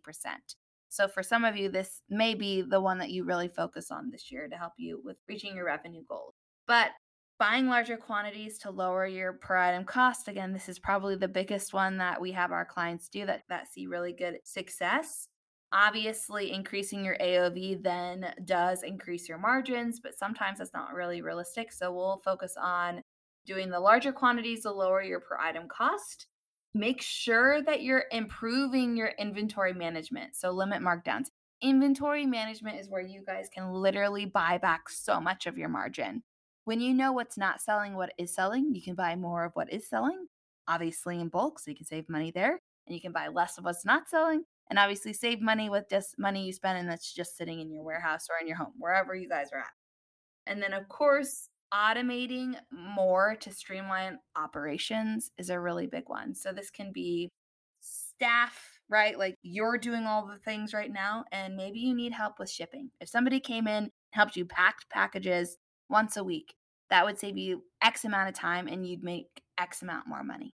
So 0.89 1.07
for 1.07 1.23
some 1.23 1.45
of 1.45 1.55
you, 1.55 1.69
this 1.69 2.01
may 2.09 2.33
be 2.33 2.61
the 2.61 2.81
one 2.81 2.97
that 2.97 3.11
you 3.11 3.23
really 3.23 3.47
focus 3.47 3.91
on 3.91 4.09
this 4.09 4.31
year 4.31 4.49
to 4.49 4.57
help 4.57 4.73
you 4.77 5.01
with 5.03 5.17
reaching 5.29 5.55
your 5.55 5.65
revenue 5.65 6.03
goals. 6.09 6.33
But 6.67 6.89
buying 7.37 7.67
larger 7.67 7.95
quantities 7.95 8.57
to 8.59 8.71
lower 8.71 9.07
your 9.07 9.33
per 9.33 9.55
item 9.55 9.85
cost, 9.85 10.27
again, 10.27 10.51
this 10.51 10.67
is 10.67 10.77
probably 10.77 11.15
the 11.15 11.29
biggest 11.29 11.73
one 11.73 11.97
that 11.99 12.19
we 12.19 12.33
have 12.33 12.51
our 12.51 12.65
clients 12.65 13.07
do 13.07 13.25
that, 13.27 13.43
that 13.47 13.71
see 13.71 13.87
really 13.87 14.11
good 14.11 14.39
success. 14.43 15.28
Obviously, 15.71 16.51
increasing 16.51 17.05
your 17.05 17.17
AOV 17.21 17.83
then 17.83 18.33
does 18.45 18.81
increase 18.81 19.29
your 19.29 19.37
margins, 19.37 19.99
but 19.99 20.17
sometimes 20.17 20.57
that's 20.57 20.73
not 20.73 20.93
really 20.93 21.21
realistic. 21.21 21.71
So 21.71 21.93
we'll 21.93 22.21
focus 22.25 22.55
on 22.59 23.03
doing 23.45 23.69
the 23.69 23.79
larger 23.79 24.11
quantities 24.11 24.63
to 24.63 24.71
lower 24.71 25.01
your 25.01 25.19
per 25.19 25.37
item 25.37 25.67
cost. 25.67 26.27
Make 26.73 27.01
sure 27.01 27.61
that 27.63 27.83
you're 27.83 28.05
improving 28.11 28.97
your 28.97 29.11
inventory 29.19 29.73
management. 29.73 30.35
So 30.35 30.51
limit 30.51 30.81
markdowns. 30.81 31.27
Inventory 31.61 32.25
management 32.25 32.79
is 32.79 32.89
where 32.89 33.01
you 33.01 33.23
guys 33.25 33.49
can 33.53 33.71
literally 33.71 34.25
buy 34.25 34.57
back 34.57 34.89
so 34.89 35.19
much 35.19 35.45
of 35.45 35.57
your 35.57 35.69
margin. 35.69 36.23
When 36.65 36.79
you 36.79 36.93
know 36.93 37.11
what's 37.11 37.37
not 37.37 37.61
selling, 37.61 37.95
what 37.95 38.13
is 38.17 38.33
selling, 38.33 38.73
you 38.73 38.81
can 38.81 38.95
buy 38.95 39.15
more 39.15 39.45
of 39.45 39.51
what 39.55 39.73
is 39.73 39.89
selling, 39.89 40.27
obviously 40.67 41.19
in 41.19 41.29
bulk, 41.29 41.59
so 41.59 41.71
you 41.71 41.77
can 41.77 41.85
save 41.85 42.07
money 42.07 42.31
there. 42.31 42.61
And 42.87 42.95
you 42.95 43.01
can 43.01 43.11
buy 43.11 43.27
less 43.27 43.57
of 43.57 43.65
what's 43.65 43.85
not 43.85 44.09
selling, 44.09 44.43
and 44.69 44.79
obviously 44.79 45.13
save 45.13 45.41
money 45.41 45.69
with 45.69 45.89
just 45.89 46.17
money 46.17 46.45
you 46.45 46.53
spend 46.53 46.77
and 46.77 46.89
that's 46.89 47.13
just 47.13 47.37
sitting 47.37 47.59
in 47.59 47.71
your 47.71 47.83
warehouse 47.83 48.27
or 48.29 48.35
in 48.41 48.47
your 48.47 48.57
home, 48.57 48.73
wherever 48.77 49.15
you 49.15 49.27
guys 49.27 49.49
are 49.53 49.59
at. 49.59 49.73
And 50.45 50.61
then, 50.61 50.73
of 50.73 50.87
course, 50.89 51.49
automating 51.73 52.55
more 52.71 53.35
to 53.39 53.53
streamline 53.53 54.19
operations 54.35 55.31
is 55.37 55.49
a 55.49 55.59
really 55.59 55.87
big 55.87 56.03
one. 56.07 56.35
So, 56.35 56.51
this 56.51 56.71
can 56.71 56.91
be 56.91 57.29
staff, 57.81 58.79
right? 58.89 59.17
Like 59.17 59.35
you're 59.43 59.77
doing 59.77 60.05
all 60.05 60.27
the 60.27 60.39
things 60.39 60.73
right 60.73 60.91
now, 60.91 61.25
and 61.31 61.55
maybe 61.55 61.79
you 61.79 61.95
need 61.95 62.13
help 62.13 62.39
with 62.39 62.49
shipping. 62.49 62.91
If 62.99 63.09
somebody 63.09 63.39
came 63.39 63.67
in, 63.67 63.91
helped 64.11 64.35
you 64.35 64.45
pack 64.45 64.77
packages 64.91 65.57
once 65.89 66.17
a 66.17 66.23
week, 66.23 66.53
that 66.89 67.05
would 67.05 67.19
save 67.19 67.37
you 67.37 67.63
X 67.81 68.05
amount 68.05 68.29
of 68.29 68.35
time 68.35 68.67
and 68.67 68.85
you'd 68.85 69.03
make 69.03 69.41
X 69.57 69.81
amount 69.81 70.07
more 70.07 70.23
money. 70.23 70.53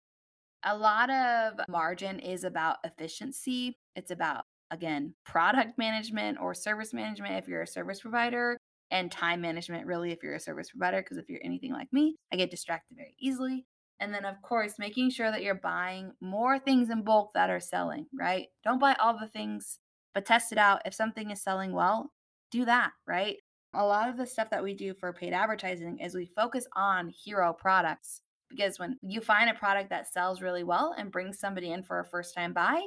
A 0.68 0.76
lot 0.76 1.12
of 1.12 1.60
margin 1.70 2.20
is 2.20 2.44
about 2.44 2.78
efficiency. 2.84 3.78
It's 3.96 4.10
about, 4.10 4.46
again, 4.72 5.14
product 5.24 5.78
management 5.78 6.40
or 6.42 6.56
service 6.56 6.92
management 6.92 7.36
if 7.36 7.48
you're 7.48 7.62
a 7.62 7.68
service 7.68 8.02
provider, 8.02 8.58
and 8.90 9.12
time 9.12 9.42
management, 9.42 9.86
really, 9.86 10.12
if 10.12 10.24
you're 10.24 10.36
a 10.36 10.40
service 10.40 10.72
provider. 10.72 11.02
Because 11.02 11.18
if 11.18 11.30
you're 11.30 11.40
anything 11.44 11.72
like 11.72 11.94
me, 11.94 12.16
I 12.34 12.36
get 12.36 12.50
distracted 12.50 12.98
very 12.98 13.16
easily. 13.20 13.66
And 14.00 14.12
then, 14.12 14.26
of 14.26 14.42
course, 14.42 14.80
making 14.80 15.12
sure 15.12 15.30
that 15.30 15.44
you're 15.44 15.56
buying 15.56 16.12
more 16.20 16.58
things 16.58 16.90
in 16.90 17.04
bulk 17.04 17.32
that 17.36 17.50
are 17.52 17.60
selling, 17.60 18.08
right? 18.18 18.48
Don't 18.64 18.80
buy 18.80 18.96
all 19.00 19.18
the 19.18 19.28
things, 19.28 19.80
but 20.14 20.26
test 20.26 20.52
it 20.52 20.58
out. 20.58 20.82
If 20.84 20.96
something 20.96 21.30
is 21.30 21.42
selling 21.42 21.74
well, 21.74 22.12
do 22.52 22.66
that, 22.66 22.92
right? 23.08 23.38
A 23.74 23.86
lot 23.86 24.10
of 24.10 24.18
the 24.18 24.26
stuff 24.26 24.50
that 24.50 24.64
we 24.64 24.74
do 24.74 24.94
for 24.94 25.14
paid 25.14 25.34
advertising 25.34 26.00
is 26.00 26.16
we 26.16 26.26
focus 26.36 26.66
on 26.76 27.10
hero 27.10 27.54
products 27.54 28.22
because 28.50 28.80
when 28.80 28.98
you 29.02 29.22
find 29.22 29.50
a 29.50 29.54
product 29.54 29.90
that 29.90 30.12
sells 30.12 30.42
really 30.42 30.64
well 30.64 30.96
and 30.98 31.12
brings 31.12 31.40
somebody 31.40 31.72
in 31.72 31.84
for 31.84 32.00
a 32.00 32.06
first 32.06 32.34
time 32.34 32.54
buy, 32.54 32.82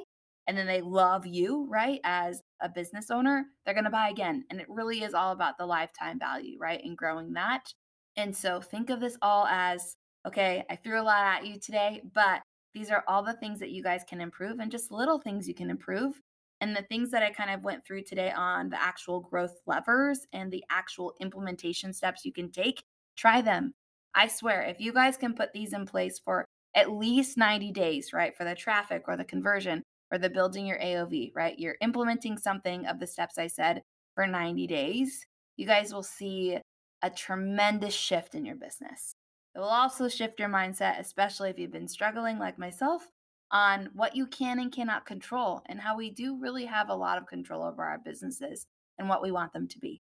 and 0.47 0.57
then 0.57 0.65
they 0.65 0.81
love 0.81 1.25
you, 1.25 1.67
right, 1.69 1.99
as 2.03 2.41
a 2.61 2.69
business 2.69 3.11
owner, 3.11 3.45
they're 3.65 3.75
going 3.75 3.83
to 3.83 3.89
buy 3.89 4.09
again. 4.09 4.45
And 4.49 4.59
it 4.59 4.69
really 4.69 5.03
is 5.03 5.13
all 5.13 5.31
about 5.31 5.57
the 5.57 5.65
lifetime 5.65 6.17
value, 6.17 6.57
right, 6.59 6.81
and 6.83 6.97
growing 6.97 7.33
that. 7.33 7.71
And 8.17 8.35
so 8.35 8.59
think 8.59 8.89
of 8.89 8.99
this 8.99 9.17
all 9.21 9.45
as 9.47 9.95
Okay, 10.27 10.65
I 10.69 10.75
threw 10.75 10.99
a 10.99 11.01
lot 11.01 11.23
at 11.23 11.45
you 11.45 11.57
today, 11.59 12.01
but 12.13 12.41
these 12.73 12.91
are 12.91 13.03
all 13.07 13.23
the 13.23 13.33
things 13.33 13.59
that 13.59 13.71
you 13.71 13.81
guys 13.81 14.03
can 14.07 14.19
improve 14.19 14.59
and 14.59 14.69
just 14.69 14.91
little 14.91 15.17
things 15.17 15.47
you 15.47 15.53
can 15.53 15.69
improve. 15.69 16.19
And 16.61 16.75
the 16.75 16.83
things 16.83 17.09
that 17.11 17.23
I 17.23 17.31
kind 17.31 17.49
of 17.49 17.63
went 17.63 17.85
through 17.85 18.03
today 18.03 18.31
on 18.31 18.69
the 18.69 18.81
actual 18.81 19.21
growth 19.21 19.55
levers 19.65 20.27
and 20.33 20.51
the 20.51 20.63
actual 20.69 21.13
implementation 21.21 21.93
steps 21.93 22.25
you 22.25 22.33
can 22.33 22.51
take, 22.51 22.83
try 23.15 23.41
them. 23.41 23.73
I 24.15 24.27
swear, 24.27 24.63
if 24.63 24.79
you 24.79 24.93
guys 24.93 25.17
can 25.17 25.33
put 25.33 25.53
these 25.53 25.73
in 25.73 25.85
place 25.85 26.19
for 26.19 26.45
at 26.75 26.91
least 26.91 27.37
90 27.37 27.71
days, 27.71 28.13
right, 28.13 28.35
for 28.35 28.43
the 28.43 28.55
traffic 28.55 29.03
or 29.07 29.17
the 29.17 29.23
conversion 29.23 29.83
or 30.11 30.17
the 30.17 30.29
building 30.29 30.65
your 30.65 30.79
AOV, 30.79 31.31
right, 31.35 31.57
you're 31.57 31.77
implementing 31.81 32.37
something 32.37 32.85
of 32.85 32.99
the 32.99 33.07
steps 33.07 33.37
I 33.37 33.47
said 33.47 33.81
for 34.15 34.27
90 34.27 34.67
days, 34.67 35.25
you 35.57 35.65
guys 35.65 35.93
will 35.93 36.03
see 36.03 36.57
a 37.01 37.09
tremendous 37.09 37.93
shift 37.93 38.35
in 38.35 38.45
your 38.45 38.55
business. 38.55 39.13
It 39.55 39.59
will 39.59 39.67
also 39.67 40.07
shift 40.07 40.39
your 40.39 40.49
mindset, 40.49 40.99
especially 40.99 41.49
if 41.49 41.59
you've 41.59 41.71
been 41.71 41.87
struggling 41.87 42.37
like 42.39 42.57
myself, 42.59 43.07
on 43.51 43.89
what 43.93 44.15
you 44.15 44.27
can 44.27 44.59
and 44.59 44.71
cannot 44.71 45.05
control 45.05 45.61
and 45.65 45.79
how 45.79 45.97
we 45.97 46.11
do 46.11 46.37
really 46.39 46.65
have 46.65 46.89
a 46.89 46.95
lot 46.95 47.17
of 47.17 47.25
control 47.25 47.63
over 47.63 47.83
our 47.83 47.97
businesses 47.97 48.67
and 48.97 49.09
what 49.09 49.21
we 49.21 49.31
want 49.31 49.53
them 49.53 49.67
to 49.67 49.79
be. 49.79 50.01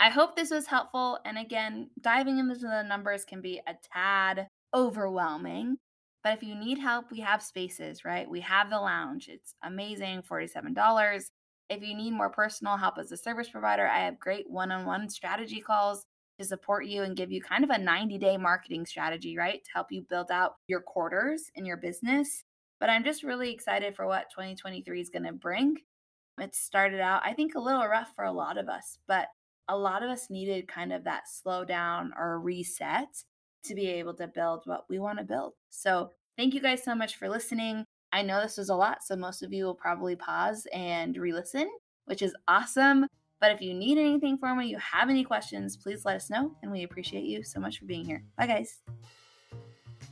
I 0.00 0.08
hope 0.08 0.34
this 0.34 0.50
was 0.50 0.66
helpful. 0.66 1.18
And 1.26 1.36
again, 1.36 1.90
diving 2.00 2.38
into 2.38 2.54
the 2.54 2.82
numbers 2.82 3.26
can 3.26 3.42
be 3.42 3.60
a 3.66 3.74
tad 3.92 4.48
overwhelming. 4.74 5.76
But 6.24 6.32
if 6.32 6.42
you 6.42 6.54
need 6.54 6.78
help, 6.78 7.10
we 7.10 7.20
have 7.20 7.42
spaces, 7.42 8.02
right? 8.02 8.28
We 8.28 8.40
have 8.40 8.70
the 8.70 8.80
lounge. 8.80 9.28
It's 9.28 9.54
amazing, 9.62 10.22
$47. 10.22 11.22
If 11.68 11.82
you 11.82 11.94
need 11.94 12.12
more 12.12 12.30
personal 12.30 12.78
help 12.78 12.96
as 12.98 13.12
a 13.12 13.16
service 13.16 13.50
provider, 13.50 13.86
I 13.86 14.00
have 14.00 14.18
great 14.18 14.48
one 14.48 14.72
on 14.72 14.86
one 14.86 15.10
strategy 15.10 15.60
calls 15.60 16.06
to 16.38 16.46
support 16.46 16.86
you 16.86 17.02
and 17.02 17.14
give 17.14 17.30
you 17.30 17.42
kind 17.42 17.62
of 17.62 17.70
a 17.70 17.78
90 17.78 18.16
day 18.16 18.38
marketing 18.38 18.86
strategy, 18.86 19.36
right? 19.36 19.62
To 19.62 19.70
help 19.74 19.88
you 19.90 20.06
build 20.08 20.30
out 20.30 20.54
your 20.66 20.80
quarters 20.80 21.50
in 21.56 21.66
your 21.66 21.76
business. 21.76 22.44
But 22.80 22.88
I'm 22.88 23.04
just 23.04 23.22
really 23.22 23.52
excited 23.52 23.94
for 23.94 24.06
what 24.06 24.30
2023 24.30 24.98
is 24.98 25.10
going 25.10 25.24
to 25.24 25.32
bring. 25.32 25.76
It 26.38 26.54
started 26.54 27.00
out, 27.00 27.20
I 27.22 27.34
think, 27.34 27.54
a 27.54 27.60
little 27.60 27.86
rough 27.86 28.12
for 28.16 28.24
a 28.24 28.32
lot 28.32 28.56
of 28.56 28.70
us, 28.70 28.96
but 29.06 29.28
a 29.70 29.76
lot 29.76 30.02
of 30.02 30.10
us 30.10 30.28
needed 30.30 30.68
kind 30.68 30.92
of 30.92 31.04
that 31.04 31.28
slow 31.28 31.64
down 31.64 32.12
or 32.18 32.40
reset 32.40 33.08
to 33.64 33.74
be 33.74 33.86
able 33.86 34.14
to 34.14 34.26
build 34.26 34.62
what 34.64 34.84
we 34.90 34.98
want 34.98 35.18
to 35.18 35.24
build. 35.24 35.52
So, 35.70 36.10
thank 36.36 36.54
you 36.54 36.60
guys 36.60 36.82
so 36.82 36.94
much 36.94 37.16
for 37.16 37.28
listening. 37.28 37.84
I 38.12 38.22
know 38.22 38.40
this 38.40 38.58
was 38.58 38.70
a 38.70 38.74
lot, 38.74 39.04
so 39.04 39.14
most 39.14 39.42
of 39.42 39.52
you 39.52 39.64
will 39.64 39.74
probably 39.74 40.16
pause 40.16 40.66
and 40.72 41.16
re 41.16 41.32
listen, 41.32 41.70
which 42.06 42.22
is 42.22 42.34
awesome. 42.48 43.06
But 43.40 43.52
if 43.52 43.60
you 43.60 43.72
need 43.72 43.96
anything 43.96 44.36
from 44.36 44.58
me, 44.58 44.66
you 44.66 44.78
have 44.78 45.08
any 45.08 45.24
questions, 45.24 45.76
please 45.76 46.04
let 46.04 46.16
us 46.16 46.28
know. 46.28 46.56
And 46.62 46.70
we 46.70 46.82
appreciate 46.82 47.24
you 47.24 47.42
so 47.42 47.60
much 47.60 47.78
for 47.78 47.86
being 47.86 48.04
here. 48.04 48.24
Bye, 48.36 48.46
guys. 48.46 48.80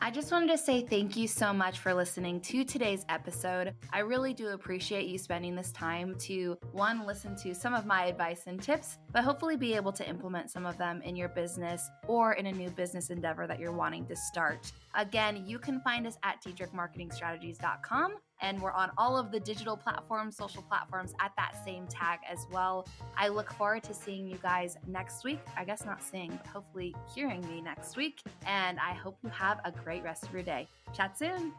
I 0.01 0.11
just 0.11 0.31
wanted 0.31 0.49
to 0.49 0.59
say 0.59 0.83
thank 0.83 1.17
you 1.17 1.27
so 1.27 1.53
much 1.53 1.79
for 1.81 1.93
listening 1.93 2.41
to 2.43 2.65
today's 2.65 3.05
episode. 3.09 3.75
I 3.93 4.01
really 4.01 4.33
do 4.33 4.49
appreciate 4.49 5.07
you 5.07 5.19
spending 5.19 5.55
this 5.55 5.73
time 5.73 6.15
to 6.21 6.57
one, 6.73 7.07
listen 7.07 7.37
to 7.43 7.55
some 7.55 7.75
of 7.75 7.85
my 7.87 8.07
advice 8.07 8.43
and 8.47 8.63
tips, 8.63 8.99
but 9.13 9.25
hopefully 9.25 9.57
be 9.57 9.75
able 9.75 9.93
to 9.93 10.09
implement 10.09 10.51
some 10.51 10.67
of 10.67 10.79
them 10.79 11.03
in 11.03 11.17
your 11.17 11.29
business 11.29 11.91
or 12.07 12.35
in 12.35 12.47
a 12.47 12.53
new 12.53 12.71
business 12.71 13.11
endeavor 13.11 13.47
that 13.47 13.59
you're 13.59 13.73
wanting 13.73 14.07
to 14.07 14.17
start. 14.17 14.71
Again, 14.95 15.45
you 15.47 15.59
can 15.59 15.81
find 15.81 16.07
us 16.07 16.17
at 16.23 16.43
diedrichmarketingstrategies.com 16.45 18.15
and 18.41 18.61
we're 18.61 18.73
on 18.73 18.91
all 18.97 19.17
of 19.17 19.31
the 19.31 19.41
digital 19.41 19.77
platforms, 19.77 20.37
social 20.37 20.63
platforms 20.63 21.13
at 21.21 21.33
that 21.37 21.55
same 21.65 21.87
tag 21.87 22.21
as 22.31 22.47
well. 22.53 22.87
I 23.17 23.29
look 23.29 23.53
forward 23.53 23.83
to 23.85 23.95
seeing 23.95 24.27
you 24.27 24.39
guys 24.43 24.77
next 24.87 25.25
week. 25.25 25.41
I 25.57 25.65
guess 25.65 25.85
not 25.85 26.03
seeing, 26.03 26.31
but 26.31 26.47
hopefully 26.47 26.95
hearing 27.15 27.41
me 27.49 27.61
next 27.61 27.97
week. 27.97 28.23
And 28.47 28.79
I 28.79 28.93
hope 28.93 29.19
you 29.23 29.31
have 29.31 29.61
a 29.65 29.73
great 29.73 30.03
rest 30.03 30.25
of 30.25 30.33
your 30.33 30.43
day. 30.43 30.69
Chat 30.95 31.19
soon. 31.19 31.53